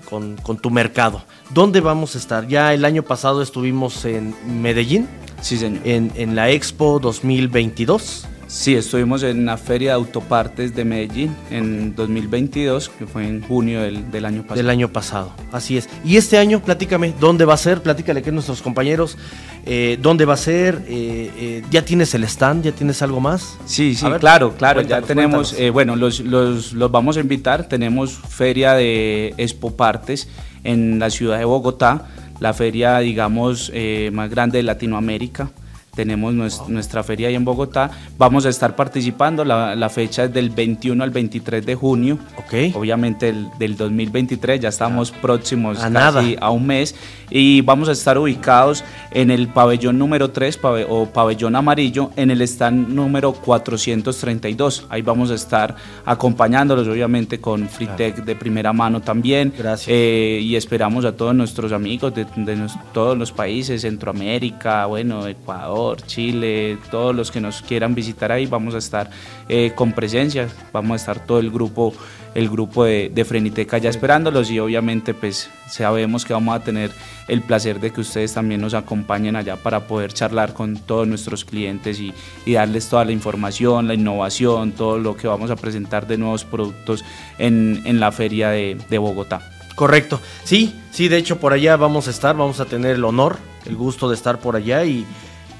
tu 0.62 0.70
mercado. 0.70 1.24
¿Dónde 1.52 1.82
vamos 1.82 2.16
a 2.16 2.18
estar? 2.18 2.48
Ya 2.48 2.74
el 2.74 2.86
año 2.86 3.04
pasado 3.04 3.42
estuvimos 3.42 4.06
en 4.06 4.36
Medellín. 4.62 5.08
Sí, 5.42 5.58
señor. 5.58 5.82
En, 5.86 6.36
la 6.36 6.50
Expo 6.50 7.00
2022. 7.00 8.28
Sí, 8.48 8.76
estuvimos 8.76 9.24
en 9.24 9.46
la 9.46 9.58
Feria 9.58 9.90
de 9.90 9.96
Autopartes 9.96 10.74
de 10.74 10.86
Medellín 10.86 11.36
en 11.52 11.94
2022, 11.94 12.88
que 12.88 13.06
fue 13.06 13.28
en 13.28 13.42
junio 13.42 13.82
del, 13.82 14.26
año 14.26 14.44
pasado. 14.44 14.56
Del 14.56 14.70
año 14.70 14.88
pasado, 14.88 15.34
así 15.52 15.78
es. 15.78 15.90
Y 16.06 16.16
este 16.16 16.38
año, 16.38 16.62
platícame, 16.62 17.14
¿dónde 17.20 17.44
va 17.44 17.56
a 17.56 17.58
ser? 17.58 17.82
Platícale 17.82 18.22
que 18.22 18.32
nuestros 18.32 18.62
compañeros, 18.62 19.18
eh, 19.66 20.00
¿dónde 20.02 20.24
va 20.24 20.36
a 20.36 20.38
ser? 20.38 20.82
Eh, 20.88 21.30
eh, 21.38 21.64
¿Ya 21.70 21.84
tienes 21.84 22.14
el 22.14 22.24
stand? 22.24 22.64
¿Ya 22.64 22.72
tienes 22.72 23.02
algo 23.02 23.20
más? 23.20 23.58
Sí, 23.66 23.96
sí, 23.96 24.06
claro, 24.18 24.56
claro. 24.56 24.82
ya 24.82 25.02
tenemos, 25.02 25.54
bueno, 25.74 25.98
los, 25.98 26.22
los, 26.22 26.72
los, 26.72 26.90
vamos 26.90 27.18
a 27.18 27.20
invitar. 27.20 27.68
Tenemos 27.68 28.18
Feria 28.30 28.76
de 28.76 29.34
Expo 29.38 29.76
Partes 29.76 30.30
en 30.64 31.00
la 31.00 31.10
ciudad 31.10 31.38
de 31.38 31.44
Bogotá, 31.44 32.08
la 32.40 32.54
feria, 32.54 33.00
digamos, 33.00 33.74
más 34.14 34.30
grande 34.30 34.60
de 34.60 34.64
Latinoamérica 34.64 35.52
tenemos 35.98 36.32
nuestra, 36.32 37.02
feria 37.02 37.28
ahí 37.28 37.34
en 37.34 37.44
Bogotá. 37.44 37.90
Vamos 38.20 38.46
a 38.46 38.50
estar 38.50 38.76
participando, 38.76 39.44
la, 39.44 39.90
fecha 39.90 40.26
es 40.26 40.34
del 40.34 40.52
21 40.52 41.04
al 41.04 41.10
23 41.10 41.66
de 41.66 41.74
junio. 41.74 42.20
Okay. 42.46 42.72
Obviamente 42.76 43.30
el, 43.30 43.48
del 43.58 43.76
2023, 43.76 44.60
ya 44.62 44.70
estamos 44.70 45.10
próximos 45.10 45.84
a 45.84 45.92
casi 45.92 46.38
a 46.40 46.52
un 46.52 46.68
mes. 46.68 46.94
Y 47.32 47.62
vamos 47.62 47.90
a 47.90 47.94
estar 47.94 48.18
ubicados 48.18 48.84
en 49.12 49.32
el 49.32 49.48
pabellón 49.48 49.98
número 49.98 50.30
3 50.30 50.60
o 50.88 51.08
pabellón 51.08 51.56
amarillo, 51.56 52.12
en 52.16 52.30
el 52.30 52.42
stand 52.44 52.90
número 52.90 53.34
432. 53.34 54.86
Ahí 54.90 55.02
vamos 55.02 55.32
a 55.32 55.34
estar 55.34 55.76
acompañándolos, 56.06 56.88
obviamente, 56.88 57.42
con 57.42 57.68
Fritec 57.68 58.24
de 58.24 58.36
primera 58.36 58.72
mano 58.72 59.02
también. 59.02 59.52
Gracias. 59.58 59.88
Eh, 59.90 60.42
y 60.44 60.56
esperamos 60.56 61.06
a 61.06 61.14
todos 61.14 61.34
nuestros 61.34 61.72
amigos 61.72 62.14
de, 62.14 62.26
de 62.36 62.68
todos 62.94 63.18
los 63.18 63.32
países, 63.32 63.82
Centroamérica, 63.82 64.86
bueno, 64.86 65.28
Ecuador 65.28 65.87
Chile, 65.96 66.78
todos 66.92 67.16
los 67.16 67.32
que 67.32 67.40
nos 67.40 67.62
quieran 67.62 67.96
visitar 67.96 68.32
ahí, 68.32 68.46
vamos 68.46 68.76
a 68.76 68.78
estar 68.78 69.10
eh, 69.48 69.72
con 69.76 69.94
presencia, 69.94 70.50
vamos 70.74 70.94
a 70.94 70.96
estar 70.96 71.26
todo 71.26 71.40
el 71.40 71.50
grupo, 71.50 71.94
el 72.36 72.50
grupo 72.50 72.84
de, 72.84 73.26
Freniteca 73.26 73.78
ya 73.78 73.90
esperándolos 73.90 74.52
y 74.52 74.60
obviamente 74.60 75.14
pues 75.14 75.50
sabemos 75.70 76.26
que 76.26 76.34
vamos 76.34 76.56
a 76.56 76.64
tener 76.64 76.92
el 77.28 77.42
placer 77.42 77.80
de 77.80 77.92
que 77.92 78.02
ustedes 78.02 78.34
también 78.34 78.62
nos 78.62 78.74
acompañen 78.74 79.36
allá 79.36 79.56
para 79.56 79.88
poder 79.88 80.14
charlar 80.14 80.54
con 80.54 80.78
todos 80.78 81.08
nuestros 81.08 81.46
clientes 81.46 82.00
y, 82.00 82.14
darles 82.52 82.90
toda 82.90 83.06
la 83.06 83.12
información, 83.12 83.88
la 83.88 83.94
innovación, 83.94 84.72
todo 84.72 85.00
lo 85.00 85.16
que 85.16 85.28
vamos 85.28 85.52
a 85.52 85.56
presentar 85.56 86.08
de 86.08 86.18
nuevos 86.18 86.44
productos 86.44 87.06
en, 87.38 88.00
la 88.00 88.12
feria 88.12 88.50
de 88.50 88.98
Bogotá. 88.98 89.42
Correcto. 89.78 90.20
Sí, 90.44 90.74
sí, 90.90 91.08
de 91.08 91.18
hecho 91.18 91.38
por 91.38 91.54
allá 91.54 91.78
vamos 91.78 92.08
a 92.08 92.10
estar, 92.10 92.36
vamos 92.36 92.60
a 92.60 92.66
tener 92.66 92.96
el 92.96 93.06
honor, 93.06 93.38
el 93.68 93.76
gusto 93.76 94.10
de 94.10 94.16
estar 94.16 94.40
por 94.40 94.56
allá 94.56 94.84
y, 94.86 95.06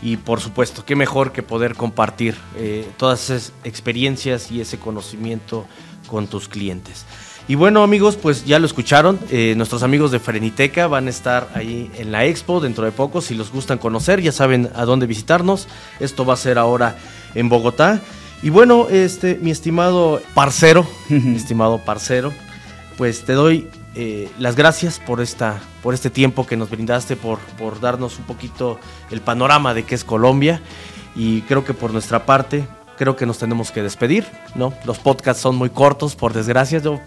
y 0.02 0.18
por 0.18 0.40
supuesto, 0.40 0.86
qué 0.86 0.96
mejor 0.96 1.32
que 1.32 1.44
poder 1.44 1.76
compartir 1.76 2.36
eh, 2.56 2.88
todas 2.98 3.30
esas 3.30 3.54
experiencias 3.64 4.52
y 4.52 4.62
ese 4.62 4.78
conocimiento 4.78 5.66
con 6.08 6.28
tus 6.28 6.48
clientes. 6.48 7.06
Y 7.50 7.56
bueno 7.56 7.82
amigos, 7.82 8.18
pues 8.18 8.46
ya 8.46 8.60
lo 8.60 8.66
escucharon, 8.66 9.18
eh, 9.32 9.54
nuestros 9.56 9.82
amigos 9.82 10.12
de 10.12 10.20
Freniteca 10.20 10.88
van 10.88 11.08
a 11.08 11.10
estar 11.10 11.50
ahí 11.56 11.90
en 11.98 12.12
la 12.12 12.26
expo 12.26 12.60
dentro 12.60 12.84
de 12.84 12.92
poco, 12.92 13.22
si 13.22 13.36
los 13.36 13.52
gustan 13.52 13.78
conocer 13.78 14.22
ya 14.22 14.34
saben 14.34 14.70
a 14.76 14.84
dónde 14.84 15.08
visitarnos, 15.08 15.68
esto 16.02 16.26
va 16.26 16.34
a 16.34 16.38
ser 16.38 16.58
ahora 16.58 16.98
en 17.36 17.48
Bogotá. 17.48 18.02
Y 18.44 18.50
bueno, 18.50 18.88
este, 18.90 19.40
mi 19.42 19.50
estimado 19.50 20.22
parcero, 20.34 20.86
mi 21.10 21.38
estimado 21.38 21.80
parcero, 21.80 22.34
pues 22.98 23.24
te 23.24 23.34
doy 23.34 23.70
eh, 24.00 24.30
las 24.38 24.56
gracias 24.56 25.00
por, 25.00 25.22
esta, 25.22 25.60
por 25.82 25.96
este 25.96 26.12
tiempo 26.12 26.46
que 26.46 26.56
nos 26.56 26.70
brindaste, 26.70 27.16
por, 27.16 27.40
por 27.58 27.80
darnos 27.80 28.20
un 28.20 28.26
poquito 28.26 28.80
el 29.10 29.22
panorama 29.22 29.74
de 29.74 29.86
qué 29.86 29.96
es 29.96 30.04
Colombia. 30.04 30.62
Y 31.16 31.42
creo 31.42 31.66
que 31.66 31.74
por 31.74 31.92
nuestra 31.92 32.24
parte, 32.24 32.68
creo 32.96 33.16
que 33.16 33.26
nos 33.26 33.40
tenemos 33.40 33.72
que 33.72 33.82
despedir, 33.82 34.28
¿no? 34.54 34.72
Los 34.86 35.00
podcasts 35.00 35.42
son 35.42 35.56
muy 35.56 35.72
cortos, 35.72 36.16
por 36.16 36.32
desgracia. 36.34 36.78
Yo 36.78 37.00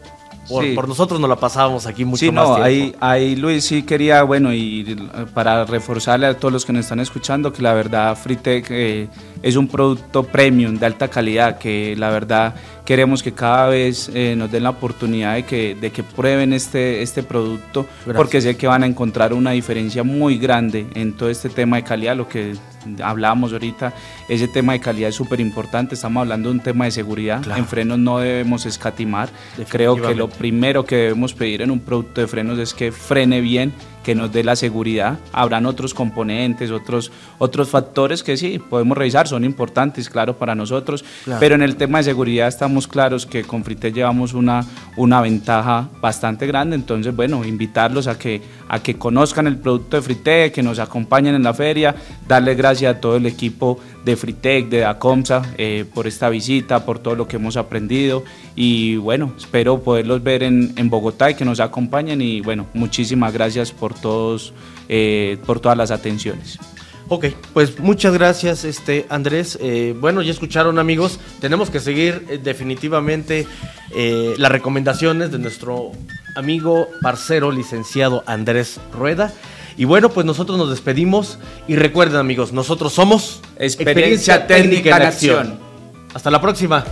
por, 0.48 0.88
nosotros 0.88 1.20
nos 1.20 1.28
la 1.28 1.36
pasábamos 1.36 1.86
aquí 1.86 2.04
mucho 2.04 2.20
sí, 2.20 2.30
más 2.30 2.48
no, 2.48 2.54
Ahí, 2.56 2.94
ahí 3.00 3.36
Luis 3.36 3.64
sí 3.64 3.82
quería, 3.82 4.22
bueno, 4.22 4.52
y 4.52 4.96
para 5.34 5.64
reforzarle 5.64 6.26
a 6.26 6.36
todos 6.36 6.52
los 6.52 6.64
que 6.64 6.72
nos 6.72 6.84
están 6.84 7.00
escuchando, 7.00 7.52
que 7.52 7.62
la 7.62 7.72
verdad 7.72 8.16
Fritec 8.16 8.66
eh, 8.70 9.08
es 9.42 9.56
un 9.56 9.68
producto 9.68 10.22
premium 10.24 10.76
de 10.78 10.86
alta 10.86 11.08
calidad, 11.08 11.58
que 11.58 11.94
la 11.96 12.10
verdad 12.10 12.54
queremos 12.84 13.22
que 13.22 13.32
cada 13.32 13.68
vez 13.68 14.10
eh, 14.14 14.34
nos 14.36 14.50
den 14.50 14.64
la 14.64 14.70
oportunidad 14.70 15.34
de 15.34 15.44
que, 15.44 15.74
de 15.74 15.90
que 15.92 16.02
prueben 16.02 16.52
este, 16.52 17.02
este 17.02 17.22
producto, 17.22 17.86
porque 18.16 18.40
sé 18.40 18.56
que 18.56 18.66
van 18.66 18.82
a 18.82 18.86
encontrar 18.86 19.32
una 19.32 19.52
diferencia 19.52 20.02
muy 20.02 20.38
grande 20.38 20.86
en 20.94 21.12
todo 21.12 21.30
este 21.30 21.48
tema 21.48 21.76
de 21.76 21.84
calidad, 21.84 22.16
lo 22.16 22.28
que 22.28 22.54
hablábamos 23.02 23.52
ahorita, 23.52 23.92
ese 24.28 24.48
tema 24.48 24.72
de 24.72 24.80
calidad 24.80 25.08
es 25.08 25.14
súper 25.14 25.40
importante, 25.40 25.94
estamos 25.94 26.22
hablando 26.22 26.48
de 26.48 26.56
un 26.56 26.60
tema 26.60 26.84
de 26.84 26.90
seguridad, 26.90 27.42
en 27.56 27.66
frenos 27.66 27.98
no 27.98 28.18
debemos 28.18 28.66
escatimar, 28.66 29.28
creo 29.68 29.96
que 30.00 30.14
lo 30.14 30.28
primero 30.28 30.84
que 30.84 30.96
debemos 30.96 31.34
pedir 31.34 31.62
en 31.62 31.70
un 31.70 31.80
producto 31.80 32.20
de 32.20 32.26
frenos 32.26 32.58
es 32.58 32.74
que 32.74 32.92
frene 32.92 33.40
bien, 33.40 33.72
que 34.04 34.14
nos 34.14 34.32
dé 34.32 34.44
la 34.44 34.56
seguridad. 34.56 35.18
Habrán 35.32 35.66
otros 35.66 35.94
componentes, 35.94 36.70
otros, 36.70 37.12
otros 37.38 37.68
factores 37.68 38.22
que 38.22 38.36
sí, 38.36 38.58
podemos 38.58 38.96
revisar, 38.96 39.28
son 39.28 39.44
importantes, 39.44 40.08
claro, 40.08 40.36
para 40.36 40.54
nosotros, 40.54 41.04
pero 41.38 41.54
en 41.54 41.62
el 41.62 41.76
tema 41.76 41.98
de 41.98 42.04
seguridad 42.04 42.48
estamos 42.48 42.86
claros 42.86 43.26
que 43.26 43.44
con 43.44 43.64
Frite 43.64 43.92
llevamos 43.92 44.32
una, 44.32 44.64
una 44.96 45.20
ventaja 45.20 45.88
bastante 46.00 46.46
grande, 46.46 46.76
entonces, 46.76 47.14
bueno, 47.14 47.44
invitarlos 47.44 48.06
a 48.06 48.18
que, 48.18 48.42
a 48.68 48.80
que 48.80 48.96
conozcan 48.96 49.46
el 49.46 49.58
producto 49.58 49.96
de 49.96 50.02
Frite, 50.02 50.52
que 50.52 50.62
nos 50.62 50.78
acompañen 50.78 51.34
en 51.34 51.42
la 51.42 51.54
feria, 51.54 51.94
darle 52.26 52.54
gracias 52.54 52.96
a 52.96 53.00
todo 53.00 53.16
el 53.16 53.26
equipo 53.26 53.78
de 54.04 54.16
Fritec, 54.16 54.68
de 54.68 54.78
Dacomsa, 54.78 55.42
eh, 55.58 55.84
por 55.94 56.06
esta 56.06 56.28
visita, 56.28 56.84
por 56.84 56.98
todo 56.98 57.14
lo 57.14 57.28
que 57.28 57.36
hemos 57.36 57.56
aprendido 57.56 58.24
y 58.56 58.96
bueno, 58.96 59.32
espero 59.36 59.80
poderlos 59.82 60.22
ver 60.22 60.42
en, 60.42 60.72
en 60.76 60.90
Bogotá 60.90 61.30
y 61.30 61.34
que 61.34 61.44
nos 61.44 61.60
acompañen 61.60 62.20
y 62.20 62.40
bueno, 62.40 62.66
muchísimas 62.74 63.32
gracias 63.32 63.72
por 63.72 63.94
todos, 63.94 64.52
eh, 64.88 65.38
por 65.46 65.60
todas 65.60 65.76
las 65.76 65.90
atenciones. 65.90 66.58
Ok, 67.08 67.26
pues 67.52 67.80
muchas 67.80 68.14
gracias, 68.14 68.64
este 68.64 69.04
Andrés. 69.08 69.58
Eh, 69.60 69.96
bueno, 69.98 70.22
ya 70.22 70.30
escucharon 70.30 70.78
amigos, 70.78 71.18
tenemos 71.40 71.68
que 71.68 71.80
seguir 71.80 72.40
definitivamente 72.42 73.46
las 74.38 74.52
recomendaciones 74.52 75.32
de 75.32 75.40
nuestro 75.40 75.90
amigo 76.36 76.86
parcero 77.02 77.50
licenciado 77.50 78.22
Andrés 78.26 78.80
Rueda. 78.92 79.32
Y 79.80 79.86
bueno, 79.86 80.10
pues 80.10 80.26
nosotros 80.26 80.58
nos 80.58 80.68
despedimos 80.68 81.38
y 81.66 81.74
recuerden 81.74 82.18
amigos, 82.18 82.52
nosotros 82.52 82.92
somos 82.92 83.40
Experiencia, 83.58 84.46
Técnica, 84.46 84.94
en 84.94 85.02
acción. 85.04 85.58
Hasta 86.12 86.30
la 86.30 86.38
próxima. 86.38 86.84